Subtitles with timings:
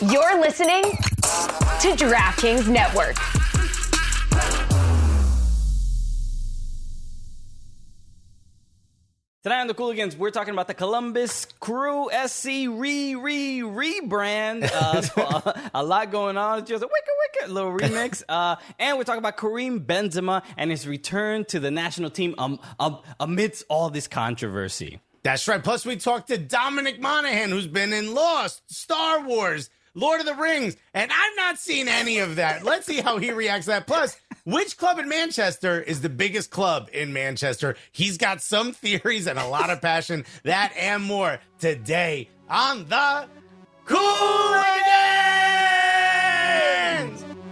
[0.00, 3.16] You're listening to DraftKings Network.
[9.42, 14.70] Tonight on the Cooligans, we're talking about the Columbus Crew SC re re rebrand.
[14.72, 16.60] Uh, so a, a, lot going on.
[16.60, 18.22] It's just a wicked wicked little remix.
[18.28, 22.60] Uh, and we're talking about Karim Benzema and his return to the national team um,
[22.78, 25.00] um, amidst all this controversy.
[25.24, 25.62] That's right.
[25.62, 30.34] Plus, we talked to Dominic Monaghan, who's been in Lost, Star Wars, Lord of the
[30.34, 32.64] Rings, and I've not seen any of that.
[32.64, 33.88] Let's see how he reacts to that.
[33.88, 37.74] Plus, which club in Manchester is the biggest club in Manchester?
[37.90, 40.24] He's got some theories and a lot of passion.
[40.44, 43.26] That and more today on the
[43.86, 44.68] Cooligans!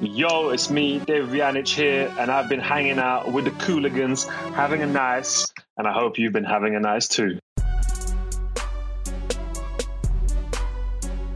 [0.01, 4.83] Yo, it's me, Dave Vjanic here, and I've been hanging out with the Cooligans, having
[4.83, 7.41] a nice, and I hope you've been having a nice too.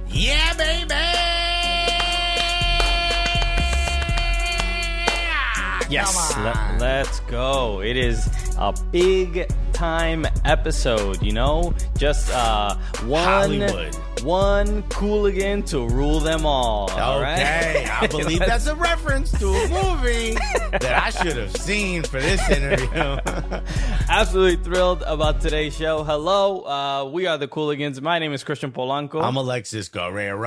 [0.08, 0.99] Yeah, baby!
[5.90, 7.80] Yes, let, let's go.
[7.82, 9.50] It is a big
[9.80, 11.72] time episode, you know?
[11.96, 12.74] Just uh
[13.06, 13.94] one Hollywood.
[14.22, 16.90] one cooligan to rule them all.
[16.90, 18.02] all Okay, right?
[18.02, 20.34] I believe that's a reference to a movie
[20.72, 22.88] that I should have seen for this interview.
[24.10, 26.04] Absolutely thrilled about today's show.
[26.04, 28.02] Hello, uh, we are the Cooligans.
[28.02, 29.22] My name is Christian Polanco.
[29.24, 30.42] I'm Alexis Guerrero.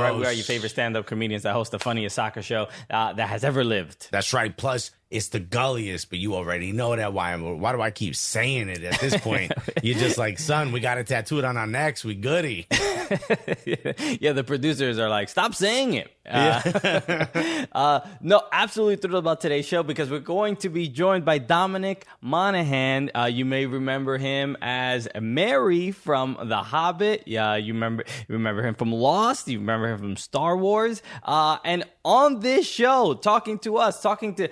[0.00, 3.28] Right, we are your favorite stand-up comedians that host the funniest soccer show uh, that
[3.28, 4.06] has ever lived.
[4.12, 4.56] That's right.
[4.56, 7.12] Plus, it's the gulliest, but you already know that.
[7.12, 7.34] Why?
[7.36, 9.52] Why do I keep saying it at this point?
[9.82, 12.04] You're just like, son, we got it on our necks.
[12.04, 12.66] We goody.
[12.70, 16.12] yeah, the producers are like, stop saying it.
[16.28, 21.38] Uh, uh, no, absolutely thrilled about today's show because we're going to be joined by
[21.38, 23.10] Dominic Monaghan.
[23.14, 27.22] Uh, you may remember him as Merry from The Hobbit.
[27.26, 29.48] Yeah, you remember you remember him from Lost.
[29.48, 31.02] You remember him from Star Wars.
[31.22, 34.48] Uh, and on this show, talking to us, talking to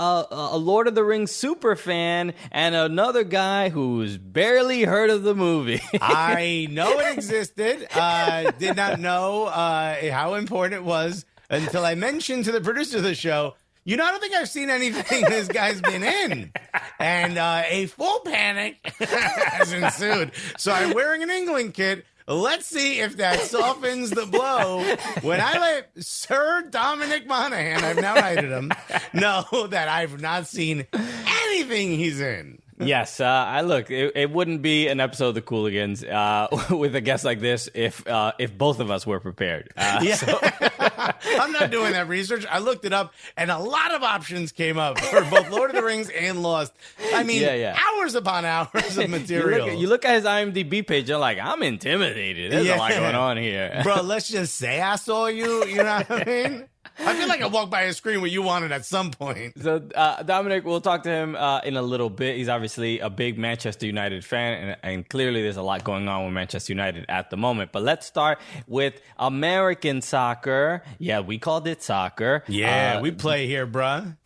[0.00, 5.24] uh, a Lord of the Rings super fan and another guy who's barely heard of
[5.24, 5.82] the movie.
[6.00, 7.86] I know it existed.
[7.94, 12.96] Uh, did not know uh, how important it was until I mentioned to the producer
[12.96, 13.56] of the show.
[13.84, 16.52] You know, I don't think I've seen anything this guy's been in.
[16.98, 20.32] And uh, a full panic has ensued.
[20.56, 22.06] So I'm wearing an England kit.
[22.30, 24.84] Let's see if that softens the blow
[25.22, 28.70] when I let Sir Dominic Monaghan, I've now knighted him,
[29.12, 30.86] know that I've not seen
[31.26, 32.59] anything he's in.
[32.80, 33.90] Yes, uh, I look.
[33.90, 37.68] It, it wouldn't be an episode of the Cooligans uh, with a guest like this
[37.74, 39.70] if uh, if both of us were prepared.
[39.76, 40.16] Uh, Yeah.
[41.40, 42.44] I'm not doing that research.
[42.50, 45.76] I looked it up, and a lot of options came up for both Lord of
[45.76, 46.72] the Rings and Lost.
[47.14, 47.78] I mean, Yeah, yeah.
[47.98, 49.60] hours upon hours of you, material.
[49.66, 52.52] look at, you look at his IMDb page, you're like, I'm intimidated.
[52.52, 53.80] There's a lot going on here.
[53.82, 55.64] Bro, let's just say I saw you.
[55.64, 56.68] You know what I mean?
[57.06, 59.60] I feel like I walked by a screen where you wanted at some point.
[59.60, 62.36] So uh, Dominic, we'll talk to him uh, in a little bit.
[62.36, 66.24] He's obviously a big Manchester United fan, and, and clearly there's a lot going on
[66.24, 67.72] with Manchester United at the moment.
[67.72, 70.82] But let's start with American soccer.
[70.98, 72.44] Yeah, we called it soccer.
[72.48, 74.16] Yeah, Uh, we play here, bruh.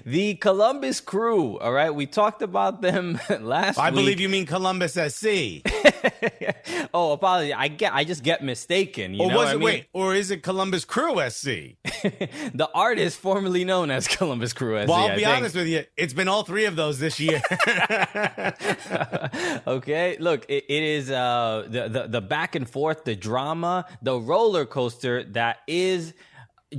[0.04, 1.58] the Columbus Crew.
[1.58, 3.78] All right, we talked about them last.
[3.78, 3.94] I week.
[3.96, 5.62] believe you mean Columbus SC.
[6.94, 7.52] oh, apology.
[7.54, 7.92] I get.
[7.94, 9.14] I just get mistaken.
[9.14, 9.64] You Or know was it, I mean?
[9.64, 11.76] wait, or is it Columbus Crew SC?
[12.54, 14.74] the artist formerly known as Columbus Crew.
[14.74, 15.84] Well, I'll be honest with you.
[15.96, 17.40] It's been all three of those this year.
[19.66, 24.18] okay, look, it, it is uh, the, the the back and forth, the drama, the
[24.18, 26.14] roller coaster that is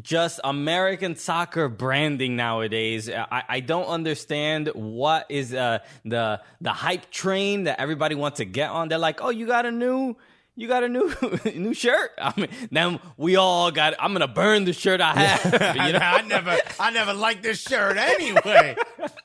[0.01, 3.09] just American soccer branding nowadays.
[3.09, 8.45] I, I don't understand what is uh, the the hype train that everybody wants to
[8.45, 8.89] get on.
[8.89, 10.15] They're like, oh, you got a new.
[10.59, 11.13] You got a new
[11.55, 12.11] new shirt.
[12.21, 13.93] I mean, then we all got.
[13.97, 15.53] I'm gonna burn the shirt I have.
[15.87, 18.75] you know, I never, I never liked this shirt anyway,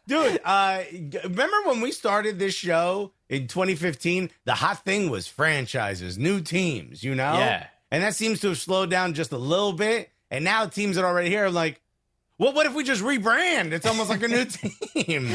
[0.06, 0.40] dude.
[0.44, 0.82] Uh,
[1.24, 4.30] remember when we started this show in 2015?
[4.44, 7.34] The hot thing was franchises, new teams, you know.
[7.34, 7.66] Yeah.
[7.90, 10.10] and that seems to have slowed down just a little bit.
[10.30, 11.80] And now teams that are already here are like,
[12.38, 13.72] well, what if we just rebrand?
[13.72, 15.28] It's almost like a new team,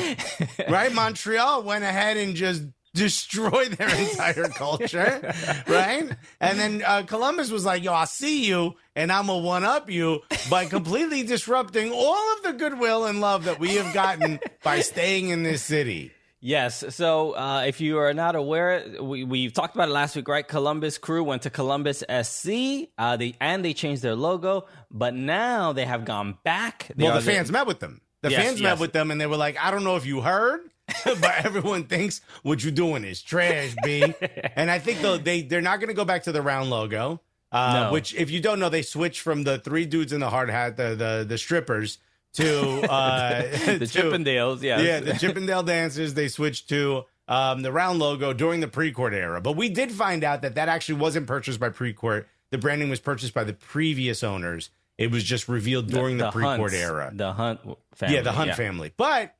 [0.69, 0.93] right?
[0.93, 2.63] Montreal went ahead and just
[2.93, 5.33] destroyed their entire culture,
[5.67, 6.09] right?
[6.39, 9.89] And then uh, Columbus was like, yo, I'll see you and I'm to one up
[9.89, 14.81] you by completely disrupting all of the goodwill and love that we have gotten by
[14.81, 16.11] staying in this city.
[16.41, 16.85] Yes.
[16.95, 20.47] So, uh, if you are not aware, we, we talked about it last week, right?
[20.47, 25.73] Columbus Crew went to Columbus SC, uh, they, and they changed their logo, but now
[25.73, 26.89] they have gone back.
[26.95, 27.99] They Well, the fans met with them.
[28.21, 28.71] The Yes, fans yes.
[28.71, 30.61] met with them and they were like, I don't know if you heard,
[31.05, 34.03] but everyone thinks what you're doing is trash, B.
[34.55, 37.21] and I think though they they're not going to go back to the round logo.
[37.51, 37.91] Uh, No.
[37.93, 40.77] Which, if you don't know, they switched from the three dudes in the hard hat,
[40.77, 41.97] the the, the strippers,
[42.33, 44.79] to uh, The to- Chippendales, yeah.
[44.81, 46.13] yeah, the Chippendale dancers.
[46.13, 49.41] They switched to um, the round logo during the Precourt era.
[49.41, 52.25] But we did find out that that actually wasn't purchased by Precourt.
[52.51, 54.69] The branding was purchased by the previous owners.
[54.97, 57.09] It was just revealed during the, Precourt Hunts, era.
[57.13, 57.61] The Hunt
[57.95, 58.15] family.
[58.15, 58.91] yeah, the Hunt family.
[58.97, 59.33] But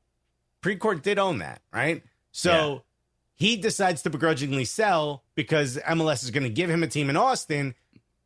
[0.62, 2.02] Precourt did own that, right?
[2.32, 2.78] So Yeah.
[3.34, 7.16] he decides to begrudgingly sell because MLS is going to give him a team in
[7.16, 7.74] Austin.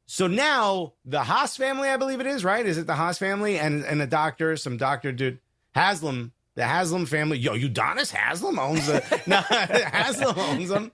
[0.07, 2.65] So now the Haas family, I believe it is, right?
[2.67, 5.39] Is it the Haas family and and a doctor, some doctor dude,
[5.75, 7.39] Haslam, the Haslam family.
[7.39, 10.93] Yo, Udonis Haslam owns the no, Haslam owns them,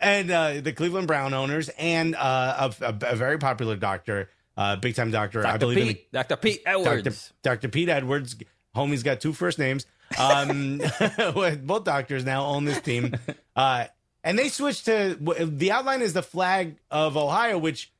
[0.00, 4.28] and uh, the Cleveland Brown owners and uh, a, a, a very popular doctor,
[4.58, 6.36] uh, big time doctor, I believe the Dr.
[6.36, 6.78] Pete Dr.
[6.88, 7.32] Edwards.
[7.42, 7.68] Dr.
[7.68, 8.36] Pete Edwards.
[8.76, 9.86] Homie's got two first names.
[10.18, 10.80] Um,
[11.62, 13.14] both doctors now own this team.
[13.56, 13.86] Uh,
[14.22, 15.16] and they switched to
[15.46, 17.90] the outline is the flag of Ohio, which,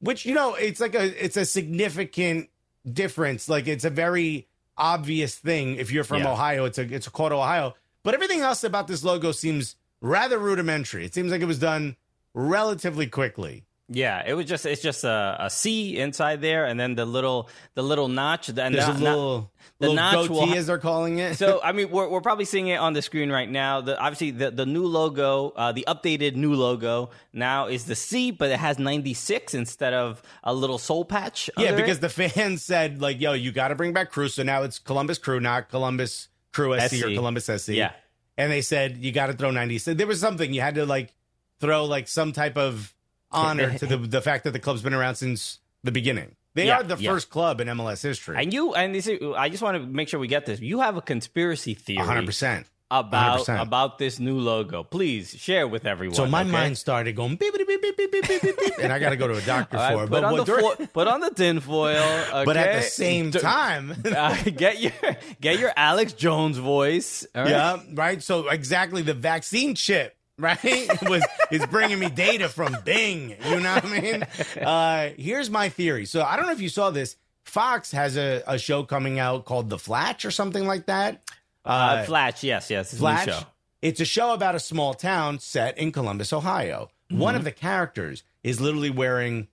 [0.00, 2.48] which, you know, it's like a, it's a significant
[2.90, 3.48] difference.
[3.48, 5.76] Like it's a very obvious thing.
[5.76, 6.32] If you're from Yeah.
[6.32, 11.04] Ohio, it's a, it's called Ohio, but everything else about this logo seems rather rudimentary.
[11.04, 11.94] It seems like it was done
[12.34, 13.62] relatively quickly.
[13.90, 17.50] Yeah, it was just it's just a, a C inside there, and then the little
[17.74, 18.48] the little notch.
[18.48, 21.36] And There's not- a not- little, the little notch goatee, as they're calling it.
[21.36, 23.82] so I mean, we're, we're probably seeing it on the screen right now.
[23.82, 28.30] The obviously the, the new logo, uh, the updated new logo now is the C,
[28.30, 31.50] but it has 96 instead of a little soul patch.
[31.58, 32.00] Yeah, because it.
[32.02, 35.18] the fans said like, "Yo, you got to bring back Crew." So now it's Columbus
[35.18, 37.70] Crew, not Columbus Crew SC, or Columbus SC.
[37.70, 37.92] Yeah.
[38.38, 39.98] and they said you got to throw 96.
[39.98, 41.12] There was something you had to like
[41.60, 42.94] throw like some type of
[43.34, 46.36] honor to the, the fact that the club's been around since the beginning.
[46.54, 47.10] They yeah, are the yeah.
[47.10, 48.36] first club in MLS history.
[48.38, 50.60] And you and this, I just want to make sure we get this.
[50.60, 53.60] You have a conspiracy theory, hundred percent about 100%.
[53.60, 54.84] about this new logo.
[54.84, 56.14] Please share with everyone.
[56.14, 56.50] So my okay?
[56.50, 59.16] mind started going beep beep beep beep beep beep beep, beep and I got to
[59.16, 60.10] go to a doctor right, for it.
[60.10, 61.96] But on the fo- put on the tinfoil.
[61.96, 62.44] Okay?
[62.44, 64.92] But at the same time, uh, get your
[65.40, 67.26] get your Alex Jones voice.
[67.34, 67.48] Right?
[67.48, 68.22] Yeah, right.
[68.22, 73.36] So exactly the vaccine chip right, It was is bringing me data from Bing.
[73.44, 74.26] You know what I mean?
[74.60, 76.06] Uh, here's my theory.
[76.06, 77.16] So I don't know if you saw this.
[77.44, 81.22] Fox has a, a show coming out called The Flatch or something like that.
[81.64, 83.40] Uh, Flash, yes, yes, it's a new show.
[83.82, 86.90] It's a show about a small town set in Columbus, Ohio.
[87.10, 87.20] Mm-hmm.
[87.20, 89.48] One of the characters is literally wearing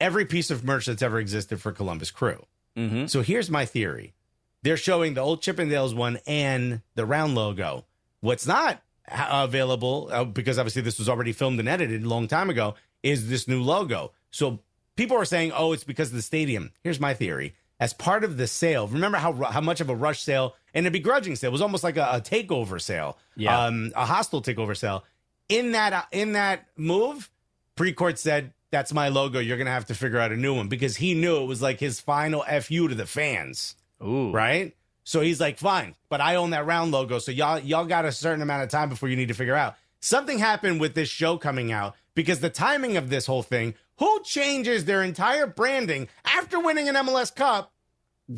[0.00, 2.44] every piece of merch that's ever existed for Columbus Crew.
[2.76, 3.08] Mhm.
[3.08, 4.14] So here's my theory.
[4.62, 7.84] They're showing the old Chippendales one and the round logo.
[8.20, 8.78] What's not uh,
[9.10, 13.28] available, uh, because obviously this was already filmed and edited a long time ago, is
[13.28, 14.12] this new logo.
[14.30, 14.60] So
[14.96, 16.72] people are saying, oh, it's because of the stadium.
[16.82, 17.54] Here's my theory.
[17.78, 20.90] As part of the sale, remember how how much of a rush sale and a
[20.90, 23.64] begrudging sale it was almost like a, a takeover sale, Yeah.
[23.66, 25.04] um, a hostile takeover sale.
[25.50, 27.30] In that uh, in that move,
[27.76, 29.40] Precourt said, "That's my logo.
[29.40, 31.78] You're gonna have to figure out a new one," because he knew it was like
[31.78, 34.74] his final fu to the fans, Ooh, right?
[35.08, 38.10] So he's like, "Fine, but I own that round logo, so y'all y'all got a
[38.10, 41.38] certain amount of time before you need to figure out." Something happened with this show
[41.38, 43.74] coming out because the timing of this whole thing.
[43.98, 47.72] Who changes their entire branding after winning an MLS Cup?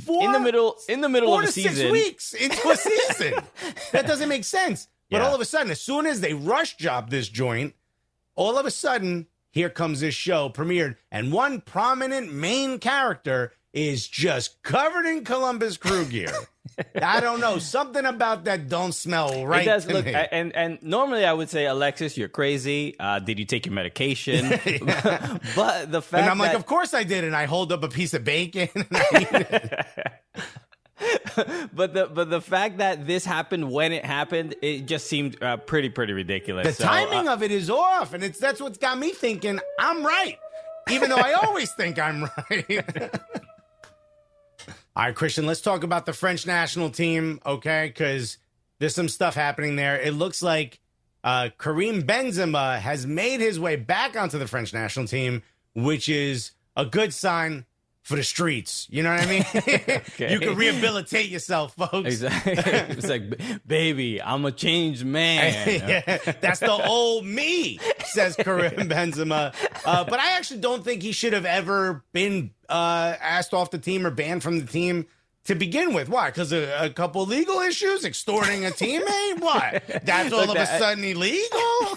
[0.05, 1.75] Four, in the middle, in the middle of a season.
[1.75, 3.35] six weeks into a season.
[3.93, 4.87] that doesn't make sense.
[5.11, 5.26] But Yeah.
[5.26, 7.75] all of a sudden, as soon as they rush job this joint,
[8.37, 14.06] all of a sudden, here comes this show premiered, and one prominent main character is
[14.08, 16.32] just covered in Columbus Crew gear.
[17.01, 17.58] I don't know.
[17.58, 19.63] Something about that don't smell right.
[19.63, 20.15] it does to look, me.
[20.15, 22.94] and and normally I would say, Alexis, you're crazy.
[22.98, 24.48] Uh, did you take your medication?
[25.56, 27.25] but the fact and I'm like, that, of course I did.
[27.25, 28.69] And I hold up a piece of bacon.
[28.75, 29.87] And I eat it.
[31.72, 35.56] but the but the fact that this happened when it happened, it just seemed uh,
[35.56, 36.67] pretty pretty ridiculous.
[36.67, 39.60] The So, timing uh, of it is off, and it's that's what's got me thinking
[39.79, 40.39] I'm right,
[40.91, 42.84] even though I always think I'm right.
[44.98, 47.86] All right, Christian, let's talk about the French national team, okay?
[47.86, 48.36] Because
[48.81, 49.96] there's some stuff happening there.
[50.00, 50.81] It looks like
[51.22, 56.50] uh, Karim Benzema has made his way back onto the French national team, which is
[56.74, 57.64] a good sign
[58.08, 58.86] for the streets.
[58.88, 59.44] You know what I mean?
[60.31, 62.06] you can rehabilitate yourself, folks.
[62.06, 62.53] Exactly.
[62.56, 65.69] it's like, baby, I'm a changed man.
[65.69, 69.55] yeah, that's the old me, says Karim Benzema.
[69.84, 73.79] Uh, but I actually don't think he should have ever been uh, asked off the
[73.79, 75.05] team or banned from the team
[75.48, 76.10] to begin with.
[76.10, 76.28] Why?
[76.28, 79.40] Because a, a couple legal issues, extorting a teammate.
[79.48, 80.05] What?
[80.05, 81.36] That's all Look, of a sudden illegal.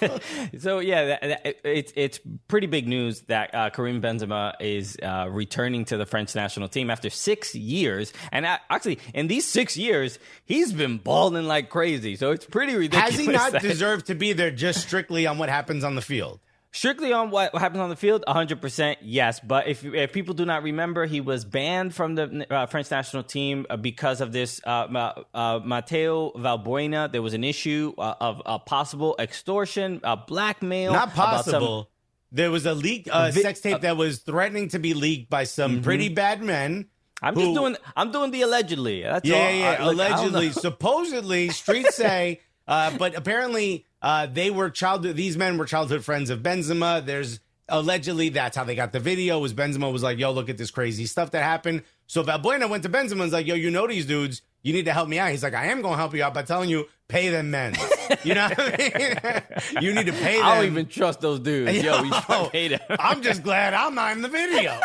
[0.60, 5.28] So yeah, that, that, it's it's pretty big news that uh, Karim Benzema is uh,
[5.30, 9.76] returning to the French national team after six years, and uh, actually in these six
[9.76, 12.16] years he's been balling like crazy.
[12.16, 13.16] So it's pretty ridiculous.
[13.16, 16.40] Has he not deserved to be there just strictly on what happens on the field?
[16.74, 19.42] Strictly on what happens on the field, 100% yes.
[19.42, 23.24] But if, if people do not remember, he was banned from the uh, French national
[23.24, 24.62] team uh, because of this.
[24.66, 30.94] Uh, uh, Mateo Valbuena, there was an issue uh, of uh, possible extortion, blackmail.
[30.94, 31.90] Not possible.
[32.32, 35.44] There was a leak, uh, vi- sex tape that was threatening to be leaked by
[35.44, 35.84] some mm-hmm.
[35.84, 36.88] pretty bad men.
[37.22, 37.76] I'm who, just doing.
[37.98, 39.04] I'm doing the allegedly.
[39.04, 39.52] That's yeah, all.
[39.52, 39.90] yeah, yeah.
[39.90, 46.30] allegedly, supposedly, streets say, but apparently uh, they were childhood; these men were childhood friends
[46.30, 47.06] of Benzema.
[47.06, 47.40] There's
[47.70, 49.40] allegedly that's how they got the video.
[49.40, 52.84] Was Benzema was like, "Yo, look at this crazy stuff that happened." So Valbuena went
[52.84, 54.42] to Benzema and was like, "Yo, you know these dudes.
[54.64, 56.34] You need to help me out." He's like, "I am going to help you out
[56.34, 57.76] by telling you pay them men.
[58.26, 59.42] You know what I
[59.72, 59.82] mean?
[59.84, 60.46] you need to pay them.
[60.46, 61.82] I don't even trust those dudes.
[61.82, 62.82] Yo, you should pay them.
[63.00, 64.78] I'm just glad I'm not in the video."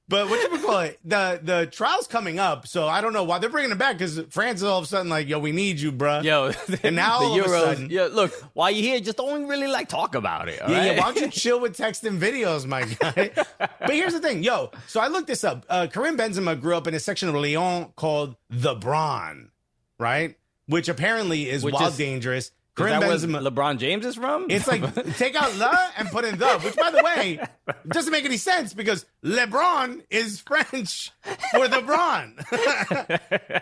[0.08, 1.00] But what you call it?
[1.04, 4.20] The the trial's coming up, so I don't know why they're bringing it back because
[4.30, 6.52] France is all of a sudden like, "Yo, we need you, bro." Yo,
[6.84, 8.08] and now the all Euros, of a sudden, yeah.
[8.12, 10.60] Look, while you're here, just don't really like talk about it.
[10.60, 10.86] yeah, right?
[10.96, 11.00] yeah.
[11.00, 13.32] Why don't you chill with texting videos, my guy?
[13.58, 14.70] but here's the thing, yo.
[14.86, 15.66] So I looked this up.
[15.68, 19.50] Uh, Karim Benzema grew up in a section of Lyon called the Bron,
[19.98, 20.36] right?
[20.68, 22.52] Which apparently is Which wild is, dangerous.
[22.76, 23.48] Karim Benzema.
[23.48, 24.48] LeBron James is from?
[24.50, 24.82] It's like
[25.18, 27.40] take out le and put in the, which by the way
[27.88, 31.12] doesn't make any sense because LeBron is French
[31.52, 32.36] for the Bron.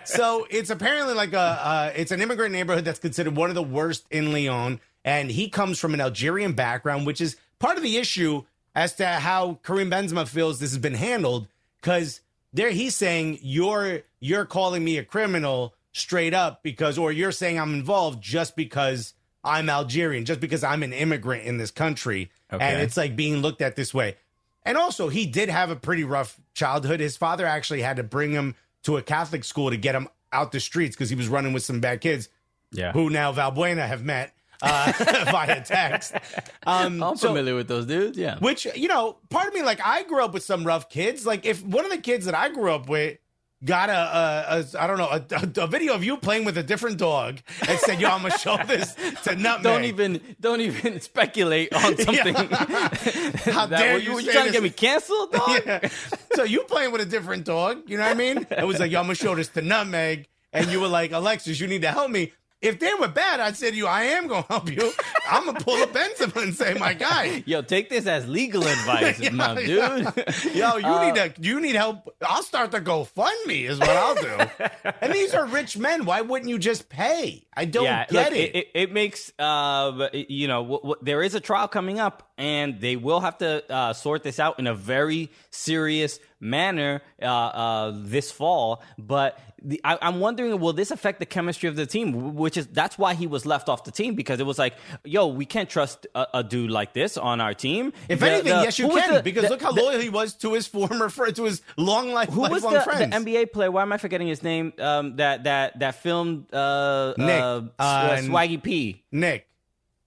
[0.05, 3.63] so it's apparently like a uh, it's an immigrant neighborhood that's considered one of the
[3.63, 7.98] worst in Lyon, and he comes from an Algerian background, which is part of the
[7.98, 8.43] issue
[8.75, 11.48] as to how Karim Benzema feels this has been handled
[11.79, 17.31] because there he's saying you're you're calling me a criminal straight up because, or you're
[17.31, 22.29] saying I'm involved just because I'm Algerian, just because I'm an immigrant in this country.
[22.51, 22.63] Okay.
[22.63, 24.17] And it's like being looked at this way.
[24.65, 27.00] And also, he did have a pretty rough childhood.
[27.00, 30.51] His father actually had to bring him to a Catholic school to get him out
[30.51, 32.29] the streets because he was running with some bad kids.
[32.71, 32.91] Yeah.
[32.93, 34.91] Who now Valbuena have met uh,
[35.31, 36.13] via text.
[36.65, 38.17] Um, I'm so, familiar with those dudes.
[38.17, 38.39] Yeah.
[38.39, 41.25] Which, you know, part of me, like, I grew up with some rough kids.
[41.25, 43.17] Like, if one of the kids that I grew up with
[43.63, 46.63] got a, a, a I don't know a, a, video of you playing with a
[46.63, 51.00] different dog and said, "Yo, I'm gonna show this to Nutmeg." Don't even don't even
[51.01, 52.36] speculate on something.
[53.53, 54.20] How dare you?
[54.20, 55.62] You trying to get me canceled, dog?
[55.65, 55.89] Yeah.
[56.34, 57.84] So you playing with a different dog?
[57.88, 58.46] You know what I mean?
[58.50, 61.60] It was like, "Yo, I'm gonna show this to Nutmeg," and you were like, "Alexis,
[61.60, 64.27] you need to help me." If they were bad, I'd say to you, I am
[64.27, 64.91] going to help you.
[65.29, 67.43] I'm going to pull a Benzema and say, my guy.
[67.46, 69.67] Yo, take this as legal advice, yeah, now, dude.
[70.55, 72.15] Yo, you uh, need to, you need help.
[72.25, 74.91] I'll start the GoFundMe is what I'll do.
[75.01, 76.05] and these are rich men.
[76.05, 77.46] Why wouldn't you just pay?
[77.53, 78.55] I don't yeah, get look, it.
[78.55, 78.67] it.
[78.74, 78.93] it.
[78.93, 83.20] makes, uh, you know, w- w- there is a trial coming up and they will
[83.20, 88.82] have to uh, sort this out in a very serious manner uh, uh, this fall.
[88.98, 92.36] But the, I, am wondering, will this affect the chemistry of the team?
[92.36, 95.27] Which is that's why he was left off the team because it was like, yo,
[95.27, 97.93] we can't trust a, a dude like this on our team.
[98.10, 100.67] If the, anything, the, yes, you can because look how loyal he was to his
[100.74, 103.72] former friend, to his long life, who was the, NBA player?
[103.72, 104.74] Why am I forgetting his name?
[104.79, 109.03] Um, that that that filmed uh, Nick uh, uh, Swaggy P.
[109.12, 109.48] Nick.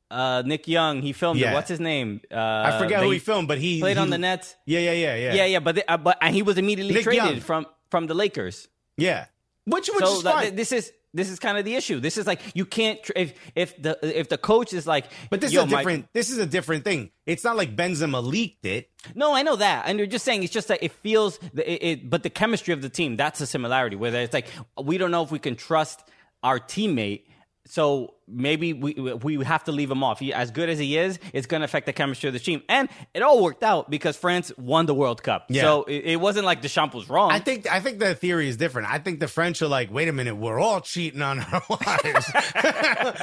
[0.08, 1.50] Uh, Nick Young, he filmed yeah.
[1.50, 1.54] it.
[1.54, 2.20] What's his name?
[2.30, 4.54] Uh, I forget who he filmed, but he played he, on the Nets.
[4.64, 5.34] Yeah, yeah, yeah, yeah.
[5.34, 7.40] Yeah, yeah, but the, uh, but and he was immediately Nick traded Young.
[7.40, 8.68] from from the Lakers.
[8.96, 9.26] Yeah,
[9.66, 10.56] which which so is fine.
[10.56, 12.00] this is this is kind of the issue.
[12.00, 15.52] This is like you can't if if the if the coach is like, but this
[15.52, 16.06] is a different.
[16.12, 17.10] This is a different thing.
[17.26, 18.90] It's not like Benzema leaked it.
[19.14, 22.10] No, I know that, and you're just saying it's just that it feels it, it
[22.10, 23.96] but the chemistry of the team that's a similarity.
[23.96, 24.46] Where it's like
[24.80, 26.02] we don't know if we can trust
[26.42, 27.24] our teammate
[27.66, 30.18] so maybe we we have to leave him off.
[30.18, 32.62] He, as good as he is, it's going to affect the chemistry of the team.
[32.68, 35.46] And it all worked out because France won the World Cup.
[35.48, 35.62] Yeah.
[35.62, 37.30] So it, it wasn't like Deschamps was wrong.
[37.30, 38.90] I think I think the theory is different.
[38.90, 42.32] I think the French are like, wait a minute, we're all cheating on our wives.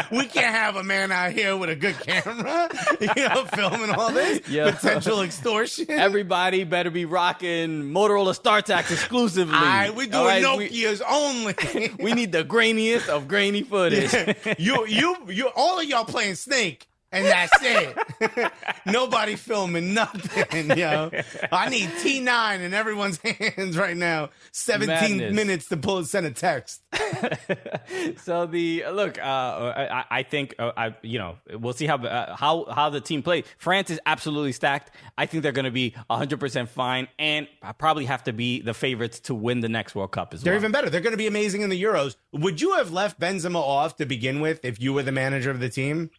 [0.11, 2.69] we can't have a man out here with a good camera,
[3.01, 4.71] you know, filming all this yeah.
[4.71, 5.89] potential extortion.
[5.89, 9.55] Everybody better be rocking Motorola StarTAC exclusively.
[9.55, 11.91] All right, we're doing right, Nokia's we, only.
[11.99, 14.13] we need the grainiest of grainy footage.
[14.13, 14.55] Yeah.
[14.57, 18.51] You you you all of y'all playing Snake and that's it.
[18.85, 21.11] Nobody filming nothing, yo.
[21.51, 23.17] I need T9 in everyone's
[23.55, 24.29] hands right now.
[24.51, 25.35] 17 Madness.
[25.35, 26.81] minutes to pull send a text.
[28.17, 32.35] so the look, uh, I, I, think uh, I, you know, we'll see how uh,
[32.35, 33.45] how how the team plays.
[33.57, 34.91] France is absolutely stacked.
[35.17, 38.73] I think they're going to be 100 percent fine, and probably have to be the
[38.73, 40.59] favorites to win the next World Cup as they're well.
[40.59, 40.89] They're even better.
[40.89, 42.15] They're going to be amazing in the Euros.
[42.31, 45.59] Would you have left Benzema off to begin with if you were the manager of
[45.59, 46.09] the team?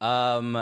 [0.00, 0.56] Um,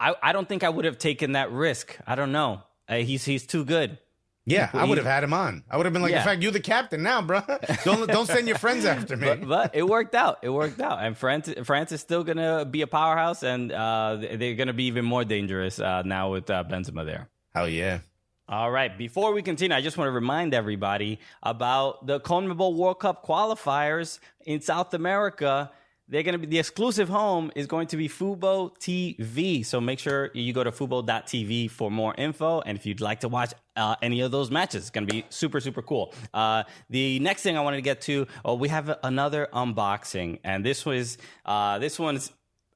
[0.00, 1.96] I I don't think I would have taken that risk.
[2.06, 2.62] I don't know.
[2.88, 3.98] Uh, he's he's too good.
[4.46, 5.64] Yeah, I would have had him on.
[5.70, 6.18] I would have been like, Yeah.
[6.18, 7.40] in fact, you're the captain now, bro.
[7.84, 9.26] Don't don't send your friends after me.
[9.28, 10.40] But, but it worked out.
[10.42, 14.54] It worked out, and France France is still gonna be a powerhouse, and uh, they're
[14.54, 17.28] gonna be even more dangerous uh, now with uh, Benzema there.
[17.54, 18.00] Hell yeah.
[18.46, 18.98] All right.
[18.98, 24.18] Before we continue, I just want to remind everybody about the CONMEBOL World Cup qualifiers
[24.44, 25.70] in South America.
[26.06, 29.64] They're going to be the exclusive home is going to be Fubo TV.
[29.64, 32.60] So make sure you go to fubo.tv for more info.
[32.60, 35.24] And if you'd like to watch uh, any of those matches, it's going to be
[35.30, 36.12] super, super cool.
[36.34, 40.40] Uh, the next thing I wanted to get to, oh, we have another unboxing.
[40.44, 42.30] And this was, uh, this one's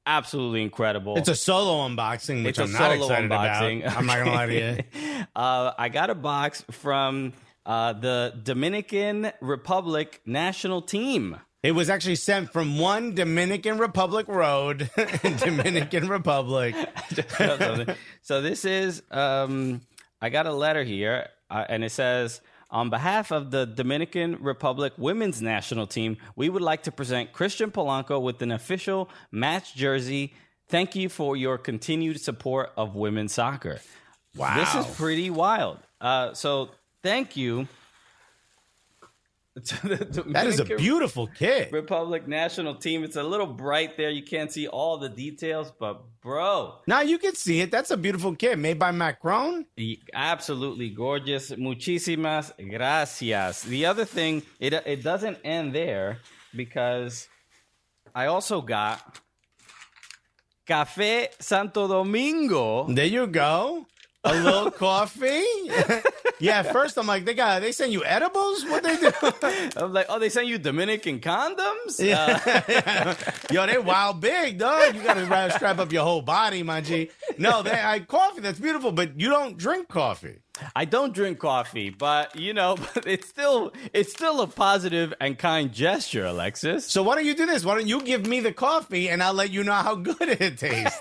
[0.07, 1.15] absolutely incredible.
[1.15, 3.81] It's a solo unboxing, which I'm not excited unboxing.
[3.81, 3.97] about.
[3.97, 5.23] I'm not gonna lie to you.
[5.35, 7.33] uh, I got a box from
[7.65, 11.39] uh, the Dominican Republic national team.
[11.61, 14.89] It was actually sent from one Dominican Republic road
[15.23, 16.73] in Dominican Republic.
[18.21, 19.81] so this is, um,
[20.21, 22.39] I got a letter here, uh, and it says,
[22.71, 27.71] on behalf of the Dominican Republic women's national team, we would like to present Christian
[27.71, 30.33] Polanco with an official match jersey.
[30.69, 33.81] Thank you for your continued support of women's soccer.
[34.35, 34.55] Wow.
[34.55, 35.79] This is pretty wild.
[35.99, 36.69] Uh, so
[37.03, 37.67] thank you.
[39.55, 41.71] That is a beautiful kit.
[41.71, 43.03] Republic national team.
[43.03, 44.09] It's a little bright there.
[44.09, 47.71] You can't see all the details, but bro, Now you can see it.
[47.71, 49.65] That's a beautiful kit made by Macron.
[50.13, 51.51] absolutely gorgeous.
[51.51, 53.63] Muchísimas gracias.
[53.63, 56.19] The other thing, it it doesn't end there
[56.55, 57.27] because
[58.13, 59.19] I also got
[60.67, 62.85] Café Santo Domingo.
[62.87, 63.87] There you go.
[64.29, 65.43] A little coffee.
[66.39, 68.63] yeah, first I'm like, they got they send you edibles?
[68.65, 69.11] What they do?
[69.77, 71.99] I'm like, oh, they send you Dominican condoms?
[71.99, 73.15] Uh, Yeah.
[73.51, 74.95] Yo, they wild big, dog.
[74.95, 77.09] You gotta ra- strap up your whole body, my G.
[77.37, 80.37] No, they I coffee, that's beautiful, but you don't drink coffee.
[80.75, 85.71] I don't drink coffee, but you know, it's still it's still a positive and kind
[85.71, 86.85] gesture, Alexis.
[86.85, 87.65] So why don't you do this?
[87.65, 90.57] Why don't you give me the coffee and I'll let you know how good it
[90.57, 90.99] tastes?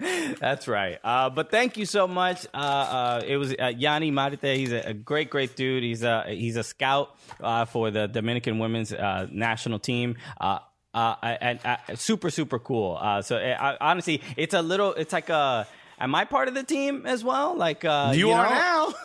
[0.40, 0.98] That's right.
[1.02, 2.46] Uh, but thank you so much.
[2.52, 4.56] Uh, uh, it was uh, Yanni Marite.
[4.56, 5.82] He's a, a great, great dude.
[5.82, 10.16] He's a he's a scout uh, for the Dominican women's uh, national team.
[10.40, 10.58] Uh,
[10.92, 12.98] uh, and uh, super, super cool.
[13.00, 14.92] Uh, so uh, honestly, it's a little.
[14.94, 15.66] It's like a.
[16.02, 17.54] Am I part of the team as well?
[17.56, 18.54] Like uh, You, are know?
[18.54, 18.94] now.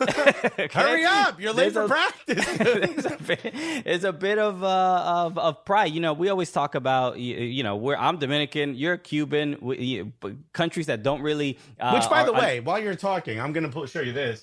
[0.58, 0.68] Okay.
[0.72, 1.38] Hurry up.
[1.40, 2.46] You're late There's for a- practice.
[2.60, 5.92] it's, a bit, a bit of, uh, of of pride.
[5.92, 9.78] You know, we always talk about you, you know, we're I'm Dominican, you're Cuban, we,
[9.78, 10.12] you,
[10.54, 11.58] countries that don't really.
[11.78, 14.42] Uh, Which, by are- the way, while you're talking, I'm gonna show you this.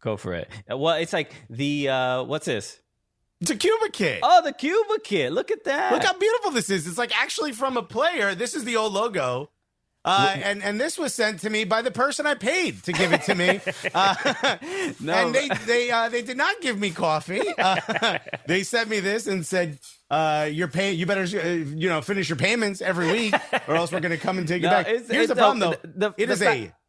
[0.00, 0.48] go for it.
[0.68, 2.78] Well, it's like the uh, what's this?
[3.40, 4.20] It's a Cuba kit.
[4.22, 5.32] Oh, the Cuba kit.
[5.32, 5.92] Look at that.
[5.92, 6.86] Look how beautiful this is.
[6.86, 8.34] It's like actually from a player.
[8.34, 9.50] This is the old logo.
[10.02, 13.12] Uh, and and this was sent to me by the person I paid to give
[13.12, 13.60] it to me.
[13.94, 14.14] Uh,
[15.00, 17.42] No, and they they uh, they did not give me coffee.
[17.58, 19.78] Uh, they sent me this and said,
[20.10, 20.98] uh, "You're paying.
[20.98, 23.34] You better uh, you know finish your payments every week,
[23.68, 25.78] or else we're going to come and take No, it back." Here's the problem, the-
[25.84, 26.08] though.
[26.10, 26.38] the- it the is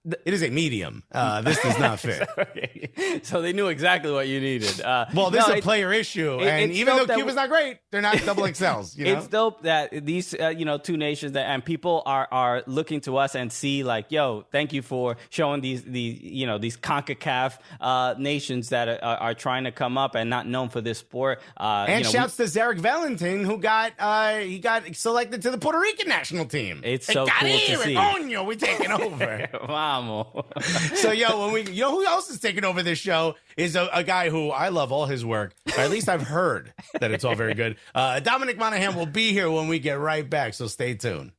[0.03, 1.03] it is a medium.
[1.11, 2.27] Uh, this does not fit.
[2.37, 3.19] Okay.
[3.23, 4.81] so they knew exactly what you needed.
[4.81, 7.49] Uh, Well, this no, is a player issue, it- and even though Cuba's we- not
[7.49, 8.97] great, they're not double XLs.
[8.97, 12.27] You know, It's dope that these uh, you know two nations that and people are
[12.31, 16.47] are looking to us and see like yo thank you for showing these these you
[16.47, 20.69] know these Concacaf uh, nations that are, are trying to come up and not known
[20.69, 21.41] for this sport.
[21.57, 25.51] Uh, And you know, shouts to Zarek Valentin, who got uh, he got selected to
[25.51, 26.81] the Puerto Rican national team.
[26.83, 27.95] It's so cool to see.
[27.95, 29.47] coño, we taking over.
[29.67, 30.45] we, vamos.
[30.95, 33.89] so yo, when we you know who else is taking over this show is a,
[33.93, 35.53] a guy who I love all his work.
[35.77, 37.77] Or at least I've heard that it's all very good.
[37.93, 41.31] Uh, Dominic Monaghan will be here when we get right back, so stay tuned.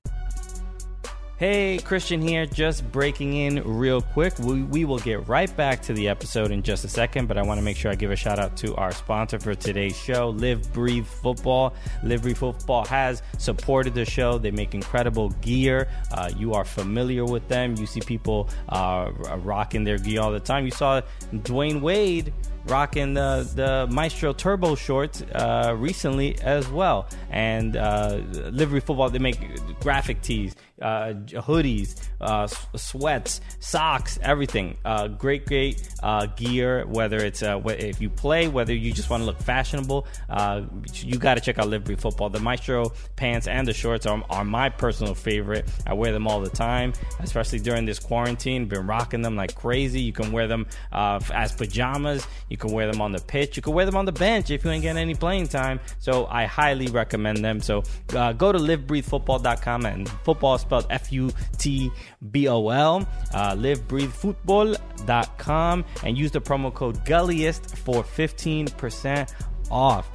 [1.39, 4.39] Hey, Christian here, just breaking in real quick.
[4.39, 7.43] We, we will get right back to the episode in just a second, but I
[7.43, 10.29] want to make sure I give a shout out to our sponsor for today's show,
[10.29, 11.75] Live Breathe Futbol.
[12.05, 14.39] Live Breathe Futbol has supported the show.
[14.39, 15.89] They make incredible gear.
[16.13, 17.75] Uh, you are familiar with them.
[17.77, 20.65] You see people uh, rocking their gear all the time.
[20.65, 21.01] You saw
[21.33, 22.33] Dwyane Wade
[22.67, 27.09] rocking the the Maestro Turbo shorts uh, recently as well.
[27.31, 28.21] And uh,
[28.53, 29.39] Live Breathe Futbol, they make
[29.81, 34.77] graphic tees, uh, hoodies, uh, sweats, socks, everything.
[34.85, 36.87] Uh, great, great uh, gear.
[36.87, 40.63] Whether it's uh, if you play, whether you just want to look fashionable, uh,
[40.95, 42.33] you got to check out Live Breathe Futbol.
[42.33, 45.69] The Maestro pants and the shorts are, are my personal favorite.
[45.87, 48.67] I wear them all the time, especially during this quarantine.
[48.67, 50.01] Been rocking them like crazy.
[50.01, 52.27] You can wear them as pajamas.
[52.49, 53.57] You can wear them on the pitch.
[53.57, 55.81] You can wear them on the bench if you ain't getting any playing time.
[55.99, 57.61] So I highly recommend them.
[57.61, 61.91] So go to livebreathefutbol.com and football spelled F U T
[62.31, 63.07] B O L.
[63.35, 69.31] Uh, livebreathefutbol.com and use the promo code Gulliest for 15%
[69.71, 70.11] off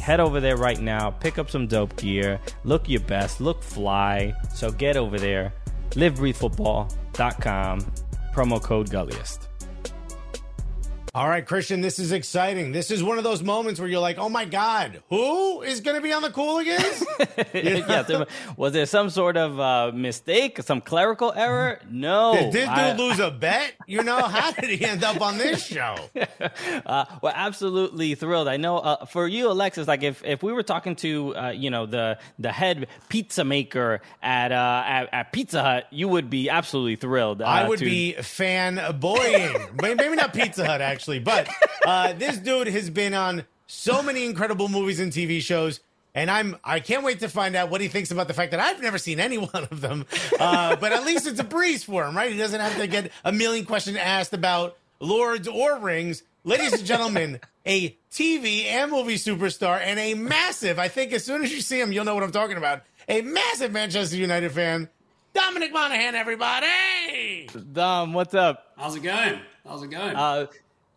[0.00, 4.34] head over there right now, pick up some dope gear, look your best, look fly.
[4.54, 5.52] So get over there,
[5.90, 7.80] livebreathefutbol.com,
[8.34, 9.49] promo code Gulliest.
[11.12, 12.70] All right, Christian, this is exciting.
[12.70, 15.96] This is one of those moments where you're like, oh my God, who is going
[15.96, 17.02] to be on the Cooligans?
[17.88, 21.80] yeah, there- was there some sort of uh, mistake, some clerical error?
[21.90, 22.34] No.
[22.34, 23.72] Did this dude I- lose a bet?
[23.88, 25.96] You know, how did he end up on this show?
[26.86, 28.46] uh, we're absolutely thrilled.
[28.46, 31.70] I know uh, for you, Alexis, like if, if we were talking to uh, you
[31.70, 36.48] know the the head pizza maker at uh, at, at Pizza Hut, you would be
[36.50, 37.42] absolutely thrilled.
[37.42, 39.72] Uh, I would to- be fanboying.
[39.82, 41.48] May- Maybe not Pizza Hut, actually, but
[41.86, 45.80] uh, this dude has been on so many incredible movies and TV shows.
[46.12, 48.58] And I'm I can't wait to find out what he thinks about the fact that
[48.58, 50.06] I've never seen any one of them.
[50.38, 52.32] Uh, but at least it's a breeze for him, right?
[52.32, 56.24] He doesn't have to get a million questions asked about lords or rings.
[56.42, 61.44] Ladies and gentlemen, a TV and movie superstar and a massive, I think as soon
[61.44, 62.82] as you see him, you'll know what I'm talking about.
[63.08, 64.88] A massive Manchester United fan,
[65.34, 67.48] Dominic Monaghan, everybody.
[67.72, 68.14] Dom.
[68.14, 68.72] What's up?
[68.76, 69.38] How's it going?
[69.66, 70.16] How's it going?
[70.16, 70.46] Uh,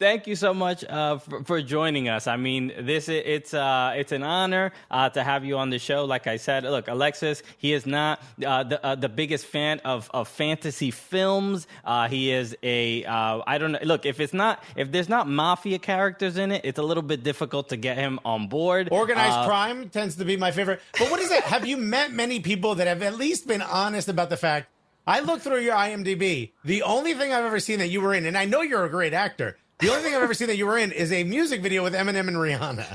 [0.03, 2.27] thank you so much uh, for, for joining us.
[2.27, 6.03] I mean, this it's uh, it's an honor uh, to have you on the show.
[6.03, 10.11] Like I said, look, Alexis, he is not uh, the uh, the biggest fan of,
[10.13, 11.67] of fantasy films.
[11.85, 13.79] Uh, he is a uh, I don't know.
[13.83, 17.23] Look, if it's not if there's not mafia characters in it, it's a little bit
[17.23, 18.89] difficult to get him on board.
[18.91, 20.81] Organized crime tends to be my favorite.
[20.99, 21.43] But what is it?
[21.43, 24.67] have you met many people that have at least been honest about the fact?
[25.05, 26.51] I looked through your IMDb.
[26.63, 28.89] The only thing I've ever seen that you were in, and I know you're a
[28.89, 29.57] great actor.
[29.83, 31.93] The only thing I've ever seen that you were in is a music video with
[31.93, 32.87] Eminem and Rihanna.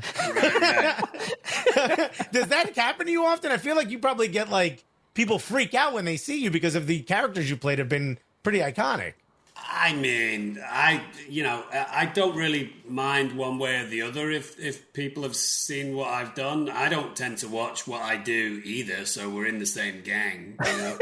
[2.33, 3.53] Does that happen to you often?
[3.53, 6.75] I feel like you probably get like people freak out when they see you because
[6.75, 9.13] of the characters you played have been pretty iconic.
[9.55, 14.31] I mean, I you know, I I don't really mind one way or the other
[14.31, 16.71] if if people have seen what I've done.
[16.71, 20.57] I don't tend to watch what I do either, so we're in the same gang.
[20.65, 20.99] You know?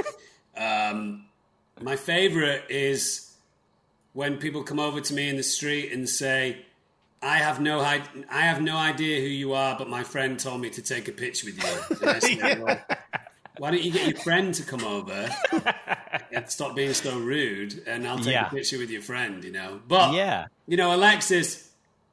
[0.57, 1.27] um,
[1.81, 3.26] my favorite is
[4.17, 6.63] when people come over to me in the street and say.
[7.23, 10.61] I have no I, I have no idea who you are, but my friend told
[10.61, 11.97] me to take a picture with you.
[12.03, 12.79] And I said, "Well,
[13.57, 15.21] why don't you get your friend to come over
[16.31, 18.49] and stop being so rude and I'll take Yeah.
[18.49, 19.81] a picture with your friend, you know.
[19.89, 20.47] But Yeah.
[20.69, 21.71] you know, Alexis,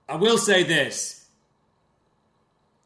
[0.08, 1.26] I will say this.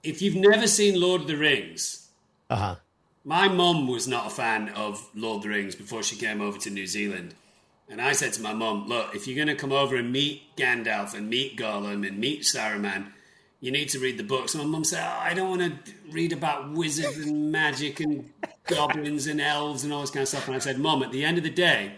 [0.04, 2.10] If you've never seen Lord of the Rings,
[2.50, 2.76] Uh huh.
[3.24, 6.58] my mum was not a fan of Lord of the Rings before she came over
[6.60, 7.36] to New Zealand.
[7.90, 10.56] And I said to my mum, look, if you're going to come over and meet
[10.58, 13.12] Gandalf and meet Gollum and meet Saruman,
[13.60, 14.54] you need to read the books.
[14.54, 18.30] And my mum said, oh, I don't want to read about wizards and magic and
[18.68, 20.48] goblins and elves and all this kind of stuff.
[20.48, 21.94] And I said, Mum, at the end of the day,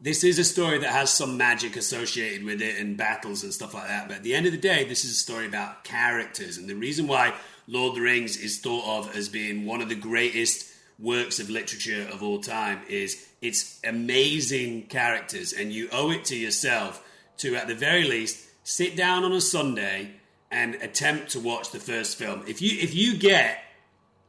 [0.00, 3.74] this is a story that has some magic associated with it and battles and stuff
[3.74, 4.08] like that.
[4.08, 6.56] But at the end of the day, this is a story about characters.
[6.56, 7.34] And the reason why
[7.66, 11.48] Lord of the Rings is thought of as being one of the greatest works of
[11.48, 15.52] literature of all time is it's amazing characters.
[15.52, 17.02] And you owe it to yourself
[17.38, 20.10] to, at the very least, sit down on a Sunday
[20.50, 22.42] and attempt to watch the first film.
[22.46, 23.58] If you if you get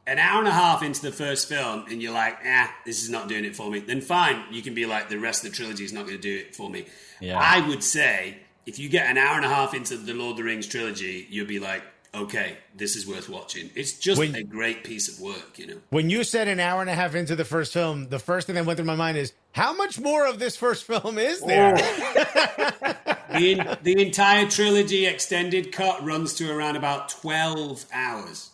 [0.06, 3.10] an hour and a half into the first film and you're like, ah, this is
[3.10, 5.56] not doing it for me, then fine, you can be like, the rest of the
[5.56, 6.86] trilogy is not going to do it for me.
[7.20, 7.38] Yeah.
[7.38, 10.36] I would say if you get an hour and a half into the Lord of
[10.38, 11.82] the Rings trilogy, you'll be like,
[12.14, 13.70] okay, this is worth watching.
[13.74, 15.76] It's just When- a great piece of work, you know.
[15.90, 18.56] When you said an hour and a half into the first film, the first thing
[18.56, 21.46] that went through my mind is how much more of this first film is oh.
[21.46, 22.96] there?
[23.30, 28.50] The, the entire trilogy extended cut runs to around about 12 hours.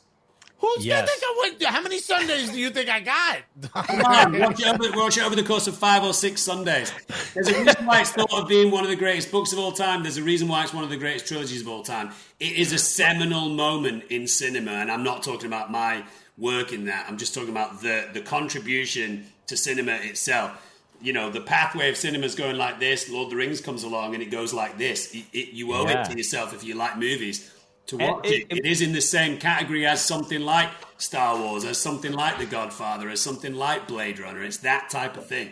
[0.58, 1.00] Who's Yes.
[1.00, 1.62] gonna think I went?
[1.74, 3.38] How many Sundays do you think I got?
[3.86, 6.92] Come on, watch it, over, watch it over the course of five or six Sundays.
[7.34, 9.72] There's a reason why it's thought of being one of the greatest books of all
[9.72, 10.02] time.
[10.02, 12.10] There's a reason why it's one of the greatest trilogies of all time.
[12.40, 16.04] It is a seminal moment in cinema, and I'm not talking about my
[16.38, 17.06] work in that.
[17.08, 20.62] I'm just talking about the the contribution to cinema itself.
[21.02, 23.10] You know, the pathway of cinema is going like this.
[23.10, 25.14] Lord of the Rings comes along, and it goes like this.
[25.14, 26.00] It, it, you owe Yeah.
[26.02, 27.50] it to yourself if you like movies
[27.88, 30.68] to watch it- it, it is in the same category as something like
[30.98, 34.42] Star Wars, as something like The Godfather, as something like Blade Runner.
[34.42, 35.50] It's that type of thing.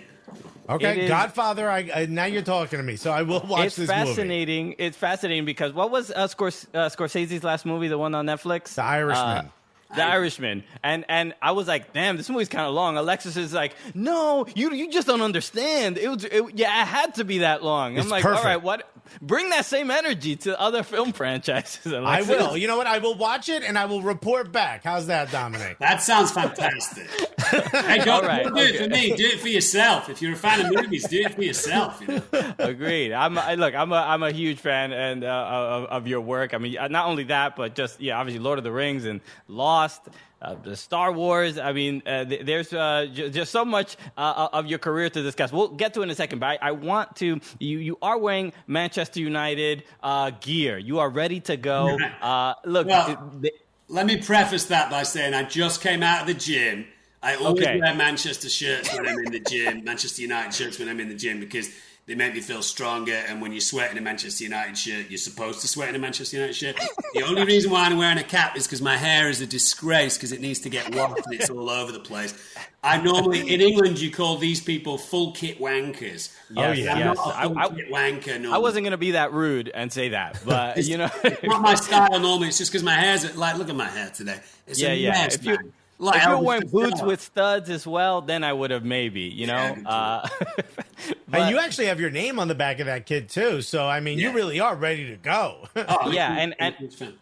[0.69, 1.69] Okay, is- Godfather.
[1.71, 4.01] I, I now you're talking to me, so I will watch it's this movie.
[4.01, 4.75] It's fascinating.
[4.79, 8.75] It's fascinating because what was uh, Scors- uh, Scorsese's last movie, the one on Netflix?
[8.75, 9.47] The Irishman.
[9.47, 12.97] Uh, The Irishman, and and I was like, damn, this movie's kind of long.
[12.97, 15.99] Alexis is like, no, you you just don't understand.
[15.99, 17.97] It was, it, yeah, it had to be that long.
[17.97, 18.45] It's I'm like, perfect.
[18.45, 18.89] all right, what?
[19.21, 21.93] Bring that same energy to other film franchises.
[21.93, 22.57] I will.
[22.57, 22.87] You know what?
[22.87, 24.85] I will watch it and I will report back.
[24.85, 25.79] How's that, Dominic?
[25.79, 27.09] That sounds fantastic.
[27.51, 29.15] hey, don't, All right, don't do it for me.
[29.15, 30.09] Do it for yourself.
[30.09, 32.01] If you're a fan of movies, do it for yourself.
[32.01, 32.55] You know?
[32.59, 33.13] Agreed.
[33.13, 33.75] I'm I, look.
[33.75, 36.55] I'm a I'm a huge fan and uh, of, of your work.
[36.55, 39.21] I mean, uh, not only that, but just yeah, obviously Lord of the Rings and
[39.49, 40.03] Lost.
[40.45, 41.57] Uh, the Star Wars.
[41.59, 45.23] I mean, uh, th- there's uh, j- just so much uh, of your career to
[45.23, 45.51] discuss.
[45.53, 47.41] We'll get to it in a second, but I, I want to.
[47.59, 50.77] You you are wearing Manchester United uh, gear.
[50.77, 51.99] You are ready to go.
[52.21, 53.55] Uh, look, Well- th-
[53.89, 56.87] Let me preface that by saying I just came out of the gym.
[57.23, 57.81] I always Okay.
[57.81, 61.15] wear Manchester shirts when I'm in the gym, Manchester United shirts when I'm in the
[61.15, 61.69] gym because
[62.07, 63.15] they make me feel stronger.
[63.29, 65.99] And when you sweat in a Manchester United shirt, you're supposed to sweat in a
[65.99, 66.77] Manchester United shirt.
[67.15, 70.17] The only reason why I'm wearing a cap is because my hair is a disgrace
[70.17, 72.35] because it needs to get washed and it's all over the place.
[72.83, 76.31] I normally, in England, you call these people full kit wankers.
[76.55, 76.93] Oh, yes, yeah.
[76.93, 77.17] I'm yes.
[77.17, 78.27] not a I- I- wanker.
[78.39, 78.53] Normally.
[78.53, 81.09] I wasn't gonna be that rude and say that, but you know.
[81.45, 82.49] not my style normally.
[82.49, 84.39] It's just because my hair's like, look at my hair today.
[84.67, 85.11] It's Yeah, a yeah.
[85.13, 85.57] mess, If you.
[85.99, 89.47] Like if you're wearing boots with studs as well, then I would have maybe, you
[89.47, 89.55] know.
[89.55, 90.67] Yeah, uh, but-
[91.33, 93.63] and you actually have your name on the back of that kid too.
[93.63, 95.69] So I mean, you really are ready to go.
[95.77, 97.15] Oh, Yeah, I'm and- and- huge fan.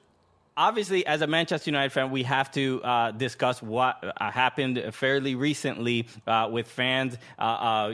[0.56, 5.34] Obviously, as a Manchester United fan, we have to uh, discuss what uh, happened fairly
[5.34, 7.92] recently uh, with fans uh, uh,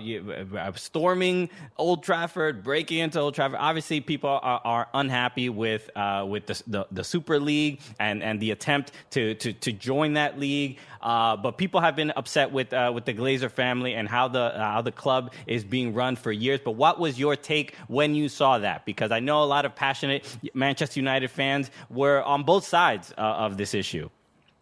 [0.57, 3.59] uh, storming Old Trafford, breaking into Old Trafford.
[3.61, 5.91] Obviously, people are, are unhappy with
[6.25, 10.39] with the, the the Super League and and the attempt to to to join that
[10.39, 10.79] league.
[11.01, 14.93] But people have been upset with with the Glazer family and how the how the
[14.93, 16.61] club is being run for years.
[16.65, 18.85] But what was your take when you saw that?
[18.85, 23.21] Because I know a lot of passionate Manchester United fans were on both sides uh,
[23.21, 24.09] of this issue.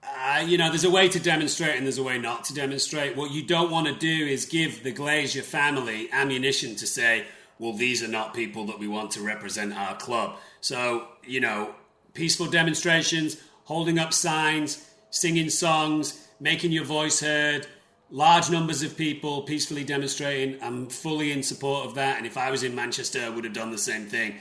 [0.03, 3.17] Uh, you know, there's a way to demonstrate and there's a way not to demonstrate.
[3.17, 7.25] What you don't want to do is give the Glazer family ammunition to say,
[7.59, 10.37] well, these are not people that we want to represent our club.
[10.61, 11.75] So, you know,
[12.15, 17.67] peaceful demonstrations, holding up signs, singing songs, making your voice heard,
[18.11, 20.63] large numbers of people peacefully demonstrating.
[20.63, 22.19] I'm fully in support of that.
[22.19, 24.37] And if I was in Manchester, I would have done the same thing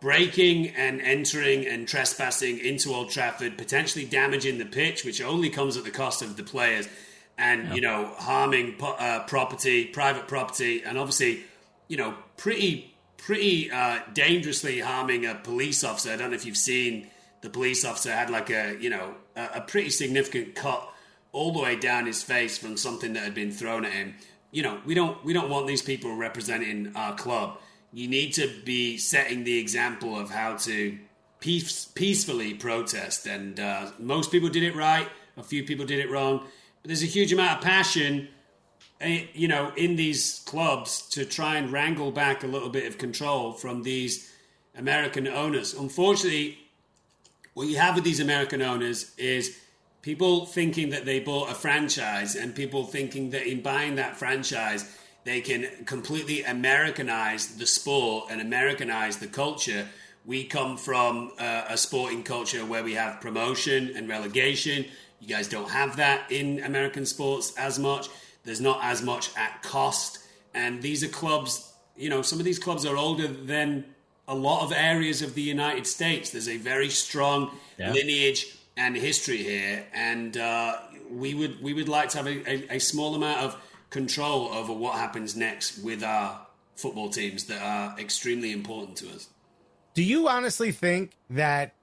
[0.00, 5.76] breaking and entering and trespassing into Old Trafford, potentially damaging the pitch, which only comes
[5.76, 6.88] at the cost of the players,
[7.38, 11.44] and you know harming uh, property, private property, and obviously,
[11.88, 16.10] you know, pretty pretty uh, dangerously harming a police officer.
[16.10, 17.08] I don't know if you've seen
[17.42, 20.86] the police officer had like a you know a, a pretty significant cut
[21.32, 24.14] all the way down his face from something that had been thrown at him.
[24.50, 27.58] You know, we don't we don't want these people representing our club.
[27.92, 30.98] You need to be setting the example of how to
[31.40, 35.08] peace, peacefully protest, and uh, most people did it right.
[35.36, 36.38] A few people did it wrong,
[36.82, 38.28] but there's a huge amount of passion,
[39.00, 42.98] eh, you know, in these clubs to try and wrangle back a little bit of
[42.98, 44.32] control from these
[44.76, 45.74] American owners.
[45.74, 46.58] Unfortunately,
[47.54, 49.58] what you have with these American owners is
[50.02, 54.96] people thinking that they bought a franchise and people thinking that in buying that franchise
[55.24, 59.86] they can completely Americanize the sport and Americanize the culture.
[60.24, 64.86] We come from uh, a sporting culture where we have promotion and relegation.
[65.20, 68.08] You guys don't have that in American sports as much.
[68.44, 70.18] There's not as much at cost.
[70.54, 73.84] And these are clubs, you know, some of these clubs are older than
[74.26, 76.30] a lot of areas of the United States.
[76.30, 77.92] There's a very strong Yeah.
[77.92, 80.78] lineage and history here, and uh,
[81.10, 83.56] we would we would like to have a, a, a small amount of
[83.90, 89.28] control over what happens next with our football teams that are extremely important to us.
[89.94, 91.74] Do you honestly think that?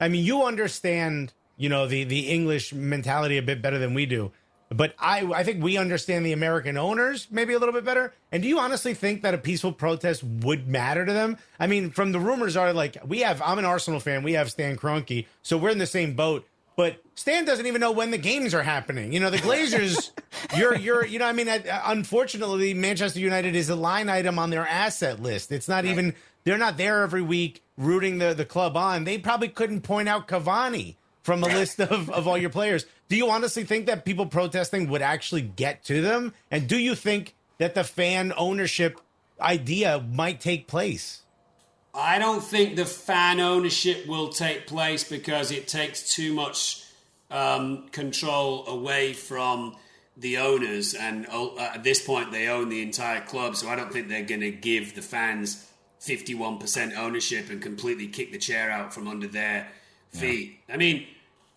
[0.00, 4.06] I mean, you understand, you know, the the English mentality a bit better than we
[4.06, 4.32] do,
[4.70, 8.12] but I I think we understand the American owners maybe a little bit better.
[8.32, 11.38] And do you honestly think that a peaceful protest would matter to them?
[11.58, 13.40] I mean, from the rumors are like we have.
[13.42, 14.22] I'm an Arsenal fan.
[14.22, 16.46] We have Stan Kroenke, so we're in the same boat.
[16.76, 19.12] But Stan doesn't even know when the games are happening.
[19.12, 20.10] You know, the Glazers,
[20.56, 24.48] you're, you're, you know, I mean, uh, unfortunately, Manchester United is a line item on
[24.48, 25.52] their asset list.
[25.52, 29.04] It's not even, they're not there every week rooting the, the club on.
[29.04, 32.86] They probably couldn't point out Cavani from a list of, of all your players.
[33.10, 36.32] Do you honestly think that people protesting would actually get to them?
[36.50, 38.98] And do you think that the fan ownership
[39.38, 41.20] idea might take place?
[41.92, 46.86] I don't think the fan ownership will take place because it takes too much
[47.30, 49.76] um, control away from
[50.16, 53.56] the owners, and uh, at this point, they own the entire club.
[53.56, 55.66] So I don't think they're going to give the fans
[55.98, 59.68] fifty-one percent ownership and completely kick the chair out from under their
[60.10, 60.58] feet.
[60.68, 61.06] I mean,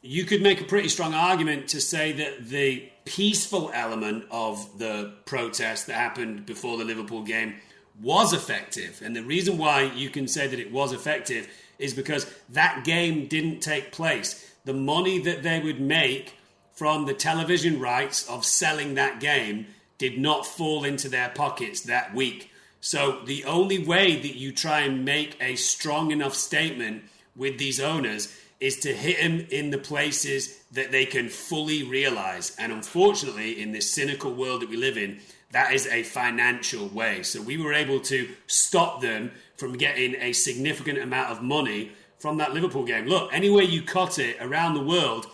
[0.01, 5.13] you could make a pretty strong argument to say that the peaceful element of the
[5.25, 7.55] protest that happened before the Liverpool game
[8.01, 9.01] was effective.
[9.03, 11.47] And the reason why you can say that it was effective
[11.79, 14.52] is because that game didn't take place.
[14.65, 16.37] The money that they would make
[16.73, 22.13] from the television rights of selling that game did not fall into their pockets that
[22.13, 22.49] week.
[22.81, 27.03] So the only way that you try and make a strong enough statement
[27.35, 32.55] with these owners is to hit them in the places that they can fully realize.
[32.57, 35.19] And unfortunately, in this cynical world that we live in,
[35.51, 37.23] that is a financial way.
[37.23, 41.91] So we were able to stop them from getting a significant amount of money
[42.23, 43.05] from that Liverpool game.
[43.05, 45.27] Look, anywhere you cut it around the world,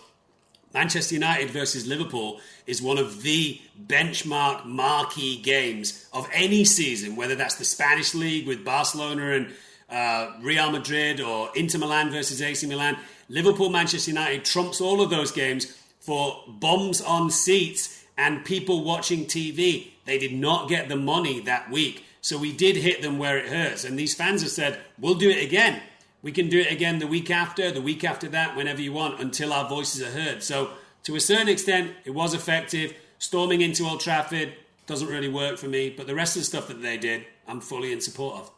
[0.73, 7.36] Manchester United versus Liverpool is one of the benchmark marquee games of any season, whether
[7.36, 9.54] that's the Spanish league with Barcelona and
[9.88, 12.97] uh, Real Madrid or Inter Milan versus AC Milan.
[13.28, 19.28] Liverpool, Manchester United trumps all of those games for bombs on seats and people watching
[19.28, 19.89] TV.
[20.06, 22.04] They did not get the money that week.
[22.21, 23.84] So we did hit them where it hurts.
[23.84, 25.84] And these fans have said, we'll do it again.
[26.21, 29.19] We can do it again the week after, the week after that, whenever you want,
[29.19, 30.43] until our voices are heard.
[30.43, 30.71] So,
[31.03, 32.93] to a certain extent, it was effective.
[33.19, 34.53] Storming into Old Trafford
[34.86, 37.62] doesn't really work for me, but the rest of the stuff that they did, I'm
[37.62, 38.51] fully in support of.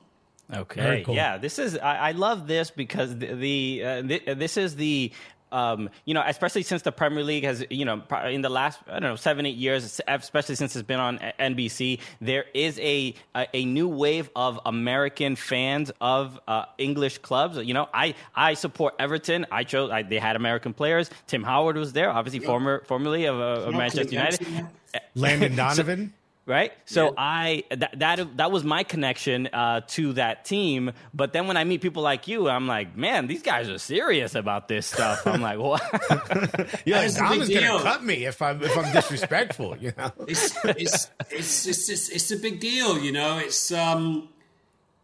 [0.53, 1.15] Okay, cool.
[1.15, 5.13] yeah, this is I, I, love this because the, the uh, th- this is the
[5.51, 8.93] um, you know, especially since the Premier League has, you know, in the last, I
[8.93, 13.47] don't know, seven, eight years, especially since it's been on NBC, there is a, a,
[13.53, 17.57] a new wave of American fans of uh, English clubs.
[17.57, 19.45] You know, I, I support Everton.
[19.51, 21.09] I chose, I, they had American players.
[21.27, 22.47] Tim Howard was there, obviously, yep.
[22.47, 24.67] former, formerly of, uh, of Manchester United.
[25.15, 26.13] Landon Donovan.
[26.51, 26.73] Right?
[26.85, 27.11] So yeah.
[27.17, 30.91] I that, that that was my connection uh, to that team.
[31.13, 34.35] But then when I meet people like you, I'm like, man, these guys are serious
[34.35, 35.25] about this stuff.
[35.25, 35.81] I'm like, what?
[36.85, 39.77] yeah, Dom is gonna cut me if I'm if I'm disrespectful.
[39.77, 42.99] You know, it's it's it's it's, it's, it's a big deal.
[42.99, 44.27] You know, it's um.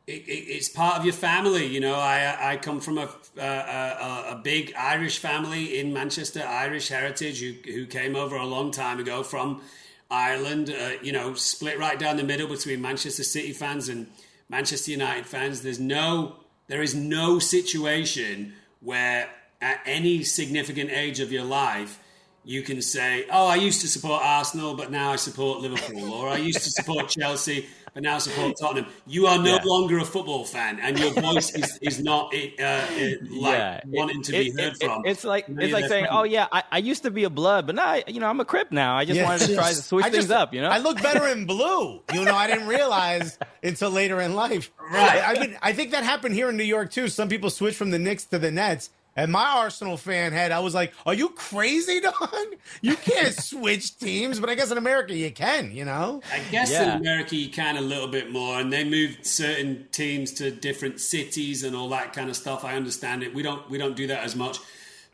[0.05, 1.95] It, it, it's part of your family, you know.
[1.95, 7.51] I I come from a, a, a big Irish family in Manchester, Irish heritage, who
[7.69, 9.61] who came over a long time ago from
[10.09, 14.07] Ireland, uh, you know, split right down the middle between Manchester City fans and
[14.49, 15.61] Manchester United fans.
[15.61, 19.29] There's no, there is no situation where
[19.61, 21.99] at any significant age of your life
[22.47, 26.29] you can say, "Oh, I used to support Arsenal, but now I support Liverpool," or
[26.29, 28.91] "I used to support Chelsea, but now support Tottenham.
[29.05, 29.61] You are no yeah.
[29.63, 32.85] longer a football fan, and your voice is, is not uh,
[33.29, 33.81] like yeah.
[33.87, 35.05] wanting to it, be heard it, from.
[35.05, 37.75] It's like it's like saying, "Oh yeah, I, I, used to be a blood, but
[37.75, 38.97] now I, you know I'm a Crip now.
[38.97, 40.53] I just wanted to try to switch I things up.
[40.53, 42.01] You know, I look better in blue.
[42.13, 44.71] You know, I didn't realize until later in life.
[44.91, 45.21] Right.
[45.25, 47.07] I mean, I think that happened here in New York too.
[47.07, 50.59] Some people switch from the Knicks to the Nets and my Arsenal fan head, I
[50.59, 52.45] was like, "Are you crazy, Don?
[52.81, 56.21] You can't switch teams." But I guess in America you can, you know.
[56.31, 56.95] I guess yeah.
[56.95, 61.01] in America you can a little bit more, and they moved certain teams to different
[61.01, 62.63] cities and all that kind of stuff.
[62.63, 63.33] I understand it.
[63.33, 64.59] We don't we don't do that as much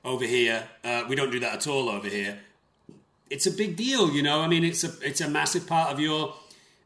[0.03, 0.67] over here.
[0.83, 2.39] Uh, we don't do that at all over here.
[3.29, 4.41] It's a big deal, you know.
[4.41, 6.35] I mean, it's a it's a massive part of your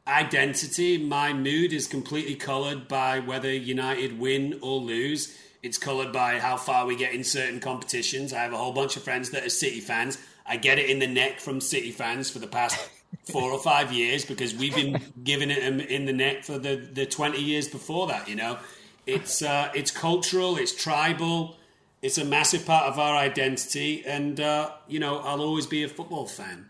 [0.07, 0.99] identity.
[0.99, 6.57] My mood is completely coloured by whether United win or lose it's coloured by how
[6.57, 8.33] far we get in certain competitions.
[8.33, 10.17] I have a whole bunch of friends that are City fans.
[10.45, 12.77] I get it in the neck from City fans for the past
[13.31, 17.05] four or five years because we've been giving it in the neck for the, the
[17.05, 18.57] 20 years before that, you know.
[19.05, 21.55] It's, uh, it's cultural, it's tribal,
[22.01, 25.87] it's a massive part of our identity, and, uh, you know, I'll always be a
[25.87, 26.69] football fan.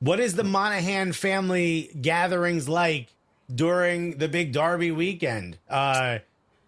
[0.00, 3.08] What is the Monaghan family gatherings like
[3.54, 5.58] during the big Derby weekend?
[5.68, 6.18] Uh,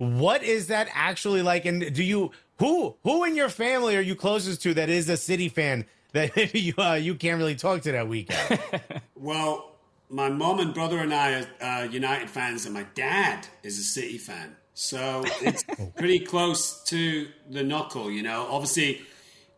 [0.02, 1.64] what is that actually like?
[1.64, 5.16] And do you who who in your family are you closest to that is a
[5.16, 8.60] City fan that you uh, you can't really talk to that weekend?
[9.14, 9.76] well,
[10.08, 13.84] my mom and brother and I are uh, United fans, and my dad is a
[13.84, 14.56] City fan.
[14.74, 15.64] So it's
[15.96, 18.48] pretty close to the knuckle, you know.
[18.50, 19.02] Obviously,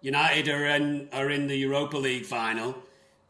[0.02, 2.76] United are in are in the Europa League final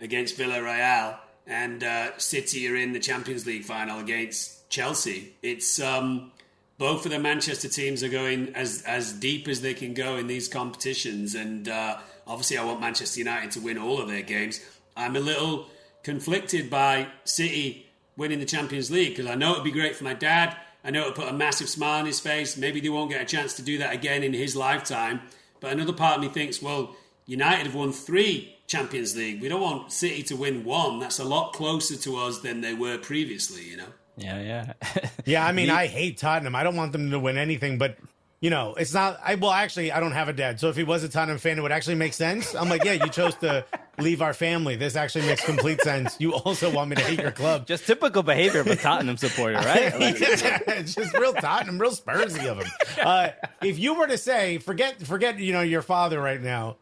[0.01, 5.37] against Villarreal, and uh, City are in the Champions League final against Chelsea.
[5.43, 6.33] It's um,
[6.79, 10.27] both of the Manchester teams are going as as deep as they can go in
[10.27, 14.61] these competitions, and uh, obviously, I want Manchester United to win all of their games.
[14.97, 15.67] I'm a little
[16.03, 20.15] conflicted by City winning the Champions League because I know it'd be great for my
[20.15, 20.57] dad.
[20.85, 22.57] I know it'll put a massive smile on his face.
[22.57, 25.23] Maybe they won't get a chance to do that again in his lifetime.
[25.61, 26.95] But another part of me thinks, well,
[27.27, 29.41] United have won three Champions League.
[29.41, 30.99] We don't want City to win one.
[30.99, 33.93] That's a lot closer to us than they were previously, you know.
[34.17, 34.73] Yeah, yeah.
[35.25, 36.55] yeah, I mean, I hate Tottenham.
[36.55, 37.97] I don't want them to win anything, but
[38.45, 39.19] you know, it's not.
[39.25, 41.59] I well, actually, I don't have a dad, so if he was a Tottenham fan,
[41.59, 42.55] it would actually make sense.
[42.55, 43.65] I'm like, yeah, you chose to
[43.99, 44.77] leave our family.
[44.77, 46.17] This actually makes complete sense.
[46.21, 47.67] You also want me to hate your club.
[47.67, 49.99] Just typical behavior of a Tottenham supporter, right?
[50.21, 52.71] yeah, just real Tottenham, real Spursy of him.
[53.03, 53.31] Uh,
[53.63, 56.77] if you were to say, forget, forget, you know, your father right now.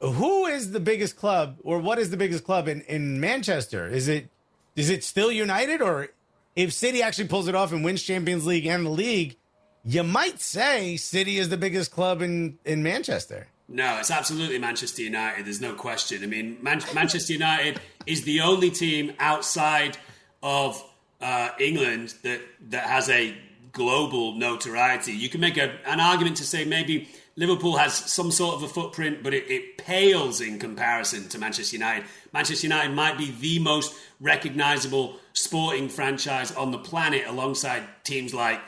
[0.00, 3.86] Who is the biggest club, or what is the biggest club in in Manchester?
[3.86, 4.30] Is it
[4.74, 6.08] is it still United, or
[6.56, 9.36] if City actually pulls it off and wins Champions League and the league?
[9.84, 13.46] you might say City is the biggest club in, in Manchester.
[13.68, 15.46] No, it's absolutely Manchester United.
[15.46, 16.22] There's no question.
[16.22, 19.96] I mean, Man- Manchester United is the only team outside
[20.42, 20.82] of
[21.20, 23.34] uh, England that that has a
[23.72, 25.12] global notoriety.
[25.12, 28.68] You can make a, an argument to say maybe Liverpool has some sort of a
[28.68, 32.04] footprint, but it, it pales in comparison to Manchester United.
[32.32, 38.60] Manchester United might be the most recognizable sporting franchise on the planet, alongside teams like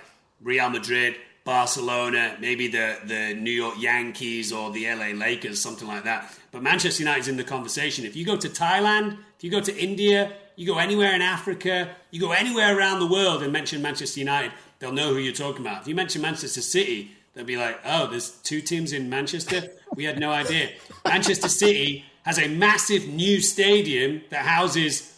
[0.42, 6.04] Real Madrid, Barcelona, maybe the, the New York Yankees or the LA Lakers, something like
[6.04, 6.34] that.
[6.50, 8.04] But Manchester United's in the conversation.
[8.04, 11.94] If you go to Thailand, if you go to India, you go anywhere in Africa,
[12.10, 15.60] you go anywhere around the world and mention Manchester United, they'll know who you're talking
[15.60, 15.82] about.
[15.82, 19.70] If you mention Manchester City, they'll be like, oh, there's two teams in Manchester?
[19.94, 20.70] We had no idea.
[21.04, 25.15] Manchester City has a massive new stadium that houses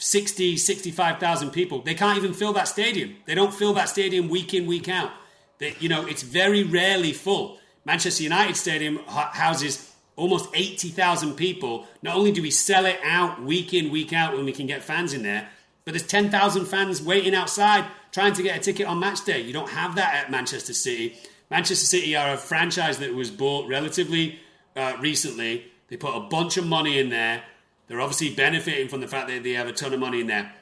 [0.00, 1.82] 60, 65,000 people.
[1.82, 3.16] They can't even fill that stadium.
[3.26, 5.10] They don't fill that stadium week in, week out.
[5.58, 7.58] They, you know, it's very rarely full.
[7.84, 11.86] Manchester United Stadium houses almost 80,000 people.
[12.02, 14.82] Not only do we sell it out week in, week out when we can get
[14.82, 15.48] fans in there,
[15.84, 19.40] but there's 10,000 fans waiting outside trying to get a ticket on match day.
[19.40, 21.16] You don't have that at Manchester City.
[21.50, 24.40] Manchester City are a franchise that was bought relatively
[24.76, 25.66] uh, recently.
[25.88, 27.42] They put a bunch of money in there.
[27.90, 30.52] They're obviously benefiting from the fact that they have a ton of money in there.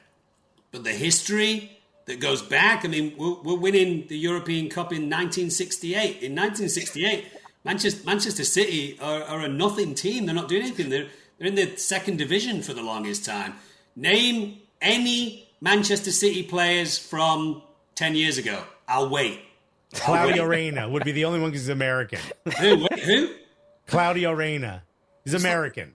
[0.71, 1.77] But the history
[2.07, 6.23] that goes back, I mean, we're, we're winning the European Cup in 1968.
[6.23, 7.25] In 1968,
[7.63, 10.25] Manchester, Manchester City are, are, a nothing team.
[10.25, 10.89] They're not doing anything.
[10.89, 11.05] They're,
[11.37, 13.53] they're in the second division for the longest time.
[13.95, 17.61] Name any Manchester City players from
[17.93, 18.63] 10 years ago.
[18.87, 19.39] I'll wait.
[19.93, 20.71] I'll Claudio wait.
[20.71, 22.21] Reyna would be the only one because he's American.
[22.59, 22.87] who?
[22.89, 23.35] Wait, who?
[23.85, 24.81] Claudio Reyna.
[25.23, 25.93] He's American.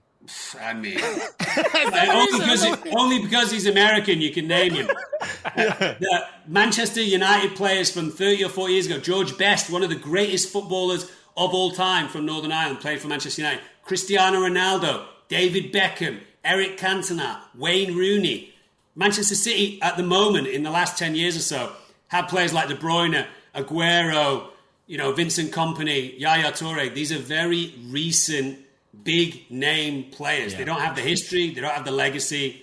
[0.61, 4.87] I mean, only, because he, only because he's American, you can name him.
[5.55, 9.95] the Manchester United players from 30 or 40 years ago, George Best, one of the
[9.95, 11.03] greatest footballers
[11.37, 13.61] of all time from Northern Ireland, played for Manchester United.
[13.83, 18.53] Cristiano Ronaldo, David Beckham, Eric Cantona, Wayne Rooney.
[18.95, 21.73] Manchester City, at the moment, in the last 10 years or so,
[22.07, 24.47] have players like De Bruyne, Aguero,
[24.87, 26.93] you know, Vincent Kompany, Yaya Toure.
[26.93, 28.59] These are very recent
[29.03, 30.53] big name players.
[30.53, 30.59] Yeah.
[30.59, 32.61] They don't have the history, they don't have the legacy.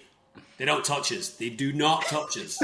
[0.58, 1.30] They don't touch us.
[1.30, 2.62] They do not touch us.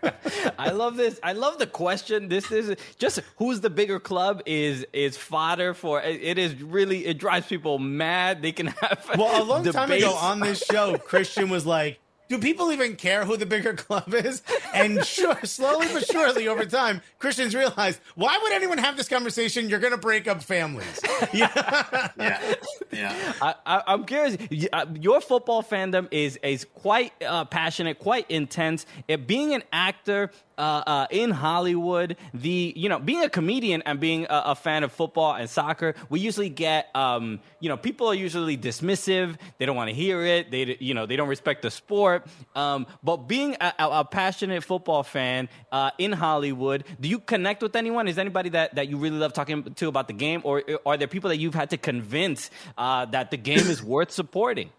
[0.58, 1.18] I love this.
[1.24, 2.28] I love the question.
[2.28, 6.00] This is just who's the bigger club is is fodder for.
[6.00, 8.42] It is really it drives people mad.
[8.42, 10.96] They can have well a long time ago on this show.
[10.98, 11.98] Christian was like,
[12.32, 14.42] do people even care who the bigger club is?
[14.72, 19.68] And sure, slowly but surely over time, Christians realize why would anyone have this conversation?
[19.68, 21.00] You're going to break up families.
[21.32, 22.54] Yeah, yeah,
[22.90, 23.32] yeah.
[23.40, 24.36] I, am curious.
[24.72, 28.86] Uh, your football fandom is is quite uh, passionate, quite intense.
[29.08, 34.00] It, being an actor uh, uh, in Hollywood, the you know being a comedian and
[34.00, 38.06] being a, a fan of football and soccer, we usually get um, you know people
[38.08, 39.36] are usually dismissive.
[39.58, 40.50] They don't want to hear it.
[40.50, 42.26] They you know they don't respect the sport.
[42.54, 47.74] Um, but being a, a, passionate football fan uh, in Hollywood, do you connect with
[47.76, 48.08] anyone?
[48.08, 51.08] Is anybody that, that you really love talking to about the game, or are there
[51.08, 54.70] people that you've had to convince uh, that the game is worth supporting?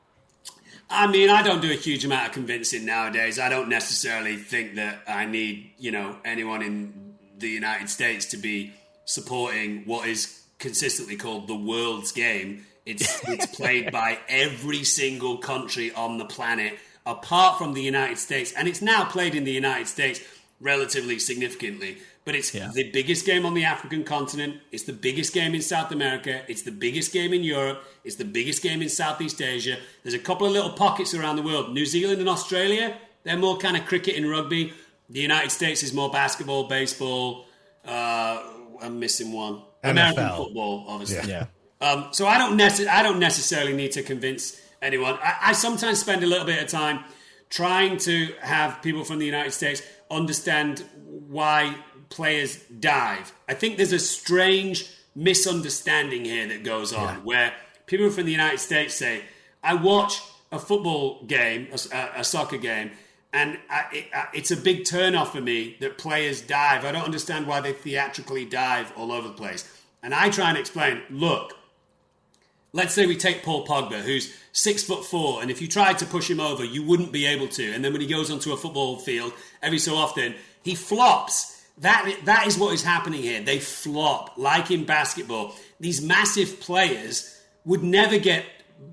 [0.94, 3.40] I mean, I don't do a huge amount of convincing nowadays.
[3.40, 8.38] I don't necessarily think that I need, you know, anyone in the United States to
[8.38, 8.74] be
[9.06, 12.66] supporting what is consistently called the world's game.
[12.86, 18.54] It's it's played by every single country on the planet apart from the United States,
[18.54, 20.22] and it's now played in the United States
[20.62, 21.98] relatively significantly.
[22.26, 22.72] But it's yeah.
[22.74, 24.62] the biggest game on the African continent.
[24.72, 26.44] It's the biggest game in South America.
[26.48, 27.84] It's the biggest game in Europe.
[28.06, 29.78] It's the biggest game in Southeast Asia.
[30.04, 31.74] There's a couple of little pockets around the world.
[31.74, 34.72] New Zealand and Australia, they're more kind of cricket and rugby.
[35.10, 37.46] The United States is more basketball, baseball.
[37.86, 38.42] Uh,
[38.82, 39.62] I'm missing one.
[39.84, 39.92] NFL.
[39.92, 41.30] American football, obviously.
[41.30, 41.48] Yeah.
[41.82, 45.16] Um, so I don't nece- I don't necessarily need to convince anyone.
[45.22, 47.04] I, I sometimes spend a little bit of time
[47.50, 51.76] trying to have people from the United States understand why
[52.14, 53.34] players dive.
[53.48, 57.22] I think there's a strange misunderstanding here that goes on yeah.
[57.22, 57.54] where
[57.86, 59.24] people from the United States say,
[59.64, 62.92] I watch a football game, a, a, soccer game,
[63.32, 66.86] And I, it, I, it's a big turnoff for me that players dive.
[66.86, 69.70] I don't understand why they theatrically dive all over the place.
[70.04, 71.54] And I try and explain look,
[72.74, 76.06] let's say we take Paul Pogba, who's six foot four, and if you tried to
[76.06, 77.72] push him over, you wouldn't be able to.
[77.72, 81.53] And then when he goes onto a football field, every so often, he flops.
[81.80, 83.42] That, that is what is happening here.
[83.42, 85.56] They flop, like in basketball.
[85.80, 88.46] These massive players would never get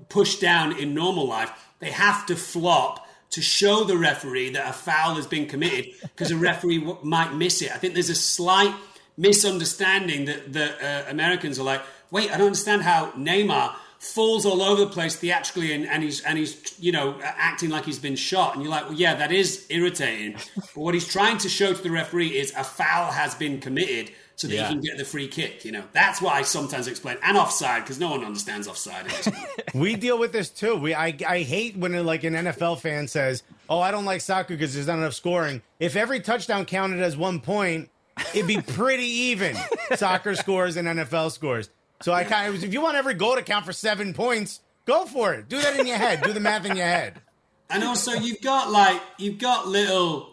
[0.09, 1.51] pushed down in normal life.
[1.79, 6.31] They have to flop to show the referee that a foul has been committed because
[6.31, 7.71] a referee w- might miss it.
[7.71, 8.75] I think there's a slight
[9.17, 14.63] misunderstanding that the uh, Americans are like, wait, I don't understand how Neymar falls all
[14.63, 18.15] over the place theatrically and, and he's and he's you know acting like he's been
[18.15, 21.71] shot and you're like well yeah that is irritating but what he's trying to show
[21.71, 24.67] to the referee is a foul has been committed so that Yeah.
[24.69, 27.83] he can get the free kick you know that's what I sometimes explain and offside
[27.83, 29.05] because no one understands offside
[29.75, 30.75] we deal with this too.
[30.77, 34.55] We I, I hate when like an NFL fan says, "Oh, I don't like soccer
[34.55, 37.89] because there's not enough scoring." If every touchdown counted as one point,
[38.33, 39.55] it'd be pretty even.
[39.95, 41.69] soccer scores and NFL scores.
[42.01, 45.05] So I kind of, if you want every goal to count for seven points, go
[45.05, 45.49] for it.
[45.49, 46.21] Do that in your head.
[46.23, 47.21] Do the math in your head.
[47.69, 50.29] And also, you've got like you've got little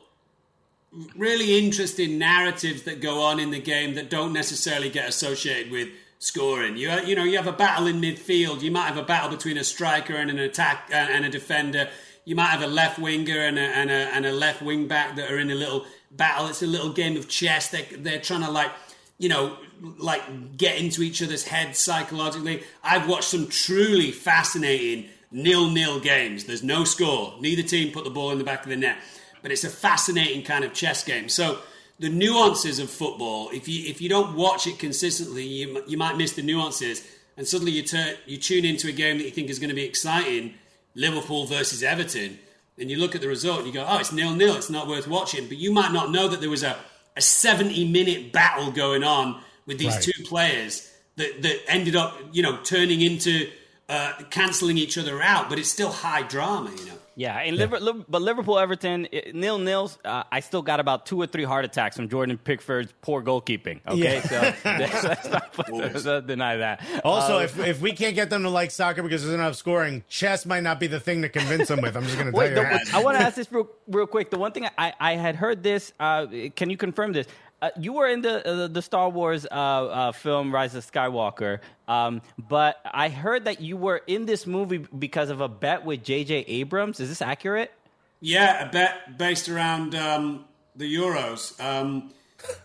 [1.16, 5.88] really interesting narratives that go on in the game that don't necessarily get associated with
[6.18, 6.76] scoring.
[6.76, 8.62] You you know you have a battle in midfield.
[8.62, 11.88] You might have a battle between a striker and an attack uh, and a defender.
[12.24, 15.16] You might have a left winger and a, and a and a left wing back
[15.16, 16.48] that are in a little battle.
[16.48, 17.68] It's a little game of chess.
[17.68, 18.72] They they're trying to like
[19.18, 19.56] you know
[19.98, 22.62] like get into each other's heads psychologically.
[22.82, 26.44] I've watched some truly fascinating nil-nil games.
[26.44, 27.34] There's no score.
[27.40, 28.96] Neither team put the ball in the back of the net,
[29.42, 31.28] but it's a fascinating kind of chess game.
[31.28, 31.58] So
[31.98, 36.16] the nuances of football, if you if you don't watch it consistently, you you might
[36.16, 37.06] miss the nuances,
[37.36, 39.74] and suddenly you turn you tune into a game that you think is going to
[39.74, 40.54] be exciting,
[40.94, 42.38] Liverpool versus Everton,
[42.78, 44.56] and you look at the result and you go, oh, it's nil-nil.
[44.56, 45.48] It's not worth watching.
[45.48, 46.76] But you might not know that there was a
[47.18, 50.02] a 70 minute battle going on with these Right.
[50.02, 53.48] two players that, that ended up, you know, turning into
[53.88, 56.92] uh, cancelling each other out, but it's still high drama, you know.
[57.16, 59.98] Yeah, and Liver, Liv- but Liverpool Everton nil nils.
[60.04, 63.80] Uh, I still got about two or three heart attacks from Jordan Pickford's poor goalkeeping.
[63.88, 66.80] Okay, so let's, let's not, put- let's not deny that.
[67.04, 70.04] Also, Uh, if, if we can't get them to like soccer because there's enough scoring,
[70.08, 71.96] chess might not be the thing to convince them with.
[71.96, 72.94] I'm just going to tell you the, that.
[72.94, 74.30] I want to ask this real, real quick.
[74.30, 75.92] The one thing I, I had heard this.
[75.98, 77.26] Uh, can you confirm this?
[77.60, 81.58] Uh, you were in the uh, the Star Wars uh, uh, film Rise of Skywalker,
[81.88, 86.04] um, but I heard that you were in this movie because of a bet with
[86.04, 86.44] J.J.
[86.46, 87.00] Abrams.
[87.00, 87.72] Is this accurate?
[88.20, 90.44] Yeah, a bet based around um,
[90.76, 91.60] the Euros.
[91.60, 92.12] Um,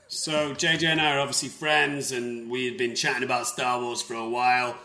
[0.07, 4.01] so JJ and I are obviously friends, and we had been chatting about Star Wars
[4.03, 4.77] for a while.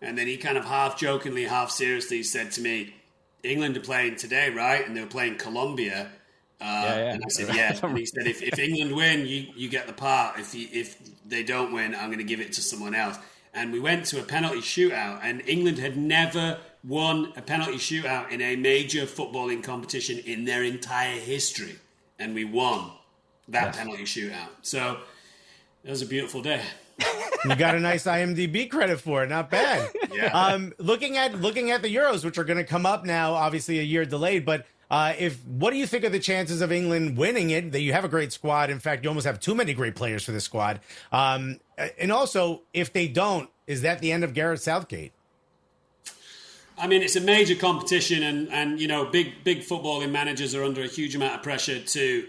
[0.00, 2.94] And then he kind of half jokingly, half seriously said to me,
[3.42, 4.86] "England are playing today, right?
[4.86, 6.12] And they were playing Colombia."
[6.60, 7.12] Uh, yeah.
[7.14, 9.92] And I said, "Yeah." And he said, "If, if England win, you, you get the
[9.92, 10.38] part.
[10.38, 13.16] If you, if they don't win, I'm going to give it to someone else."
[13.54, 18.30] And we went to a penalty shootout, and England had never won a penalty shootout
[18.30, 21.76] in a major footballing competition in their entire history,
[22.18, 22.90] and we won
[23.48, 24.50] that penalty shootout.
[24.62, 24.98] So
[25.84, 26.62] it was a beautiful day.
[27.44, 29.28] you got a nice IMDb credit for it.
[29.28, 29.90] Not bad.
[30.10, 30.32] Yeah.
[30.32, 33.78] Um, looking at looking at the Euros, which are going to come up now, obviously
[33.78, 34.44] a year delayed.
[34.44, 37.72] But uh, if what do you think of the chances of England winning it?
[37.72, 38.70] That you have a great squad.
[38.70, 40.80] In fact, you almost have too many great players for this squad.
[41.12, 41.60] Um,
[41.98, 45.12] and also, if they don't, is that the end of Gareth Southgate?
[46.80, 50.64] I mean, it's a major competition, and, and you know, big big footballing managers are
[50.64, 52.26] under a huge amount of pressure to,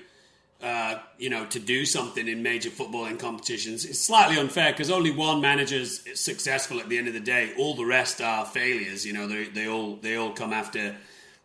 [0.62, 3.86] uh, you know, to do something in major footballing competitions.
[3.86, 7.54] It's slightly unfair because only one manager's successful at the end of the day.
[7.58, 9.06] All the rest are failures.
[9.06, 10.98] You know, they they all they all come after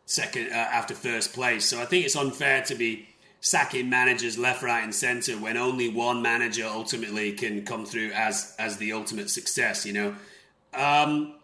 [0.07, 1.67] second uh, after first place.
[1.67, 3.09] So I think it's unfair to be
[3.41, 8.55] sacking managers left, right, and centre when only one manager ultimately can come through as
[8.59, 9.85] as the ultimate success.
[9.87, 10.17] You know.
[10.73, 11.35] Um,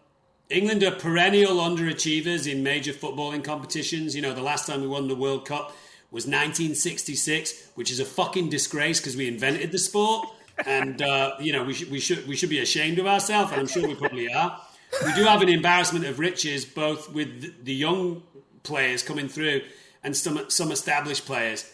[0.51, 4.17] England are perennial underachievers in major footballing competitions.
[4.17, 5.77] You know, the last time we won the World Cup
[6.11, 10.29] was 1966, which is a fucking disgrace because we invented the sport,
[10.67, 13.61] and uh, you know we should we should we should be ashamed of ourselves, and
[13.61, 14.61] I'm sure we probably are.
[15.07, 18.25] We do have an embarrassment of riches, both with the young
[18.63, 19.63] players coming through
[20.03, 21.71] and some some established players.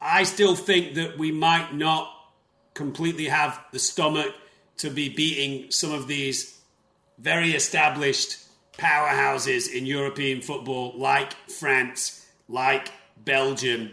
[0.00, 2.10] I still think that we might not
[2.74, 4.34] completely have the stomach
[4.78, 6.60] to be beating some of these
[7.18, 8.38] very established
[8.78, 12.90] powerhouses in European football, like France, like
[13.24, 13.90] Belgium,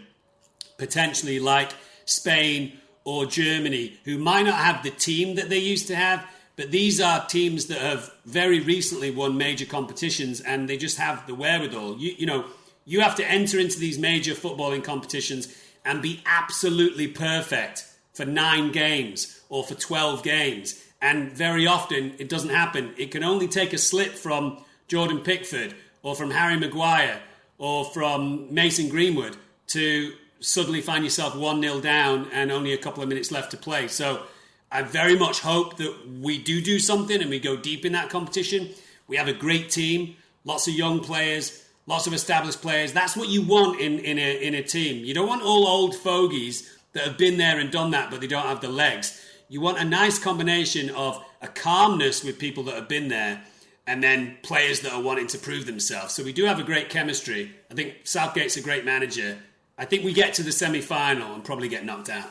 [0.78, 1.72] potentially like
[2.06, 6.26] Spain or Germany, who might not have the team that they used to have,
[6.60, 11.26] but these are teams that have very recently won major competitions and they just have
[11.26, 11.96] the wherewithal.
[11.96, 12.44] You, you know,
[12.84, 15.48] You have to enter into these major footballing competitions
[15.86, 20.78] and be absolutely perfect for nine games or for 12 games.
[21.00, 22.92] And very often it doesn't happen.
[22.98, 27.20] It can only take a slip from Jordan Pickford or from Harry Maguire
[27.56, 29.34] or from Mason Greenwood
[29.68, 33.56] to suddenly find yourself 1 0 down and only a couple of minutes left to
[33.56, 33.88] play.
[33.88, 34.26] So
[34.72, 38.08] I very much hope that we do do something and we go deep in that
[38.08, 38.68] competition.
[39.08, 42.92] We have a great team, lots of young players, lots of established players.
[42.92, 45.04] That's what you want in, in, a, in a team.
[45.04, 48.26] You don't want all old fogies that have been there and done that, but they
[48.26, 49.20] don't have the legs.
[49.48, 53.42] You want a nice combination of a calmness with people that have been there
[53.86, 56.14] and then players that are wanting to prove themselves.
[56.14, 57.50] So we do have a great chemistry.
[57.70, 59.38] I think Southgate's a great manager.
[59.76, 62.30] I think we get to the semi final and probably get knocked out.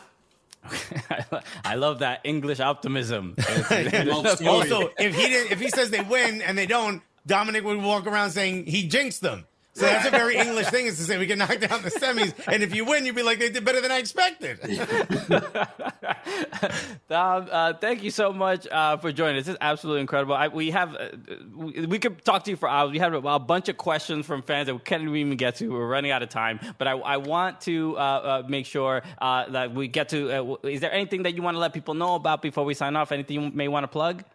[1.66, 3.36] I love that English optimism.
[3.40, 8.08] also, if he did, if he says they win and they don't, Dominic would walk
[8.08, 9.46] around saying he jinxed them.
[9.80, 12.34] So that's a very English thing is to say we can knock down the semis,
[12.52, 14.60] and if you win, you'd be like they did better than I expected.
[17.08, 19.46] Dom, uh, thank you so much uh, for joining us.
[19.46, 20.36] This is absolutely incredible.
[20.36, 21.08] I, we have uh,
[21.56, 22.92] we, we, could talk to you for hours.
[22.92, 25.70] We have a, a, bunch of questions from fans that we can't even get to.
[25.70, 29.50] We're running out of time, but I, I want to uh, uh, make sure uh,
[29.50, 30.60] that we get to.
[30.64, 33.14] is there anything that you want to let people know about before we sign off?
[33.14, 34.26] Anything you may want to plug?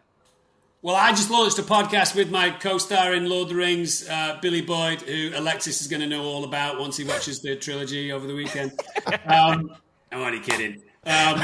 [0.85, 4.37] Well, I just launched a podcast with my co-star in Lord of the Rings, uh,
[4.39, 8.11] Billy Boyd, who Alexis is going to know all about once he watches the trilogy
[8.11, 8.71] over the weekend.
[9.25, 9.75] Um,
[10.11, 10.83] I'm only kidding.
[11.07, 11.41] Um,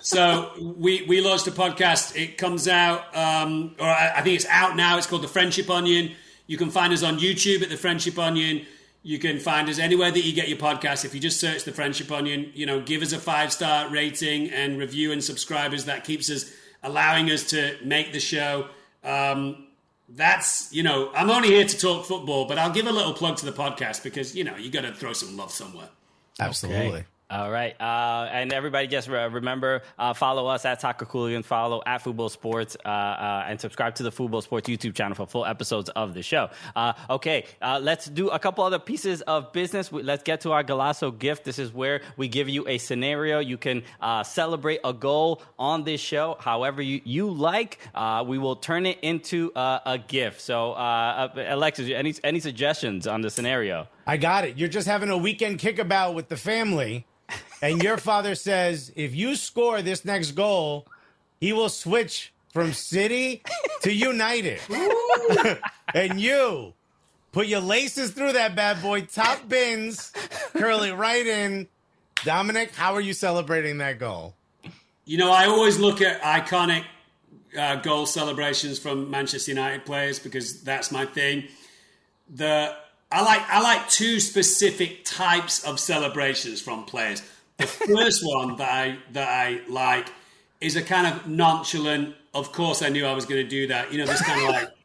[0.00, 2.16] so we we launched a podcast.
[2.16, 4.96] It comes out, um, or I, I think it's out now.
[4.96, 6.12] It's called The Friendship Onion.
[6.46, 8.64] You can find us on YouTube at The Friendship Onion.
[9.02, 11.04] You can find us anywhere that you get your podcast.
[11.04, 14.48] If you just search The Friendship Onion, you know, give us a five star rating
[14.48, 15.84] and review and subscribers.
[15.84, 16.50] That keeps us
[16.82, 18.68] allowing us to make the show.
[19.04, 19.66] Um,
[20.10, 23.36] that's you know I'm only here to talk football, but I'll give a little plug
[23.38, 25.88] to the podcast because you know you got to throw some love somewhere.
[26.40, 26.88] Absolutely.
[26.88, 27.04] Okay.
[27.30, 27.78] All right.
[27.78, 32.74] Uh, and everybody just remember, uh, follow us at Soccer Cooligans, follow at Football Sports,
[32.86, 36.22] uh, uh, and subscribe to the Football Sports YouTube channel for full episodes of the
[36.22, 36.48] show.
[36.74, 39.92] Uh, okay, uh, let's do a couple other pieces of business.
[39.92, 41.44] Let's get to our Golazo gift.
[41.44, 43.40] This is where we give you a scenario.
[43.40, 43.82] You can
[44.24, 47.78] celebrate a goal on this show however you, you like.
[48.24, 50.40] we will turn it into a gift.
[50.40, 53.86] So, Alexis, any, any suggestions on the scenario?
[54.08, 54.56] I got it.
[54.56, 57.06] You're just having a weekend kickabout with the family
[57.60, 60.86] and your father says if you score this next goal,
[61.38, 63.42] he will switch from City
[63.82, 64.60] to United.
[65.94, 66.72] and you
[67.32, 70.10] put your laces through that bad boy, top bins,
[70.56, 71.68] curl it right in.
[72.24, 74.34] Dominic, how are you celebrating that goal?
[75.04, 76.84] You know, I always look at iconic
[77.56, 81.44] uh, goal celebrations from Manchester United players because that's my thing.
[82.34, 82.74] The
[83.10, 87.22] I like I like two specific types of celebrations from players.
[87.56, 90.12] The first one that I that I like
[90.60, 92.14] is a kind of nonchalant.
[92.34, 93.92] Of course, I knew I was going to do that.
[93.92, 94.68] You know, this kind of like.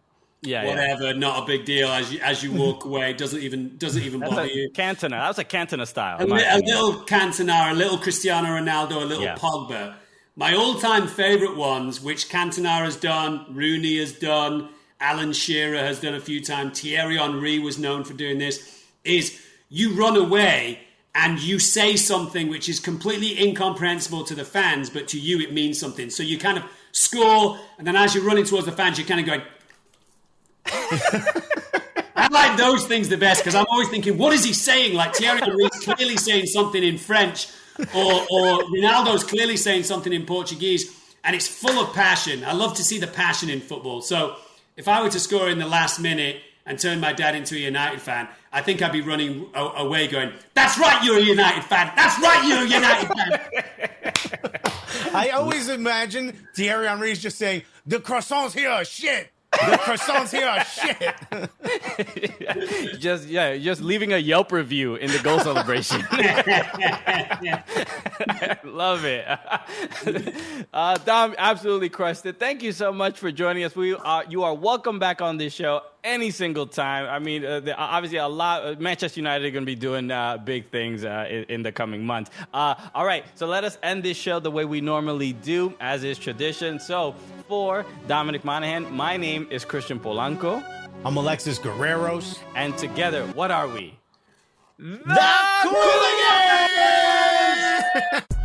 [0.45, 1.13] Yeah, whatever, yeah.
[1.13, 1.87] not a big deal.
[1.87, 4.69] As you as you walk away, doesn't even doesn't even That's bother you.
[4.71, 6.17] Cantona, that was a Cantona style.
[6.19, 9.37] A, li- a little Cantona, a little Cristiano Ronaldo, a little yeah.
[9.37, 9.95] Pogba.
[10.35, 14.67] My all-time favorite ones, which Cantona has done, Rooney has done,
[15.03, 19.37] Alan Shearer has done a few times, Thierry Henry was known for doing this, is
[19.67, 20.79] you run away
[21.13, 25.51] and you say something which is completely incomprehensible to the fans, but to you it
[25.51, 26.09] means something.
[26.09, 29.19] So you kind of score, and then as you're running towards the fans, you're kind
[29.19, 29.41] of going.
[32.15, 34.95] I like those things the best because I'm always thinking, what is he saying?
[34.95, 37.49] Like Thierry Henry's clearly saying something in French,
[37.93, 42.45] or, or Ronaldo's clearly saying something in Portuguese, and it's full of passion.
[42.45, 44.01] I love to see the passion in football.
[44.01, 44.37] So
[44.75, 47.59] if I were to score in the last minute and turn my dad into a
[47.59, 51.91] United fan, I think I'd be running away going, That's right, you're a United fan.
[51.95, 53.39] That's right, you're a United fan.
[55.13, 59.29] I always imagine Thierry Henry's just saying, The croissants here shit.
[59.71, 61.15] The croissants here are shit.
[62.99, 66.01] just yeah, just leaving a Yelp review in the goal celebration.
[68.63, 69.25] Love it.
[70.73, 72.39] Uh, Dom absolutely crushed it.
[72.39, 73.75] Thank you so much for joining us.
[73.75, 77.07] We are you are welcome back on this show any single time.
[77.07, 78.65] I mean, uh, the, obviously a lot.
[78.65, 81.71] Uh, Manchester United are going to be doing uh, big things uh, in, in, the
[81.71, 82.29] coming months.
[82.53, 86.03] Uh, all right, so let us end this show the way we normally do, as
[86.03, 86.79] is tradition.
[86.79, 87.15] So
[87.47, 90.63] for Dominic Monaghan, my name is Christian Polanco.
[91.05, 92.39] I'm Alexis Guerreros.
[92.55, 93.97] And together, what are we?
[94.77, 95.33] The, the
[98.13, 98.39] Cooligans!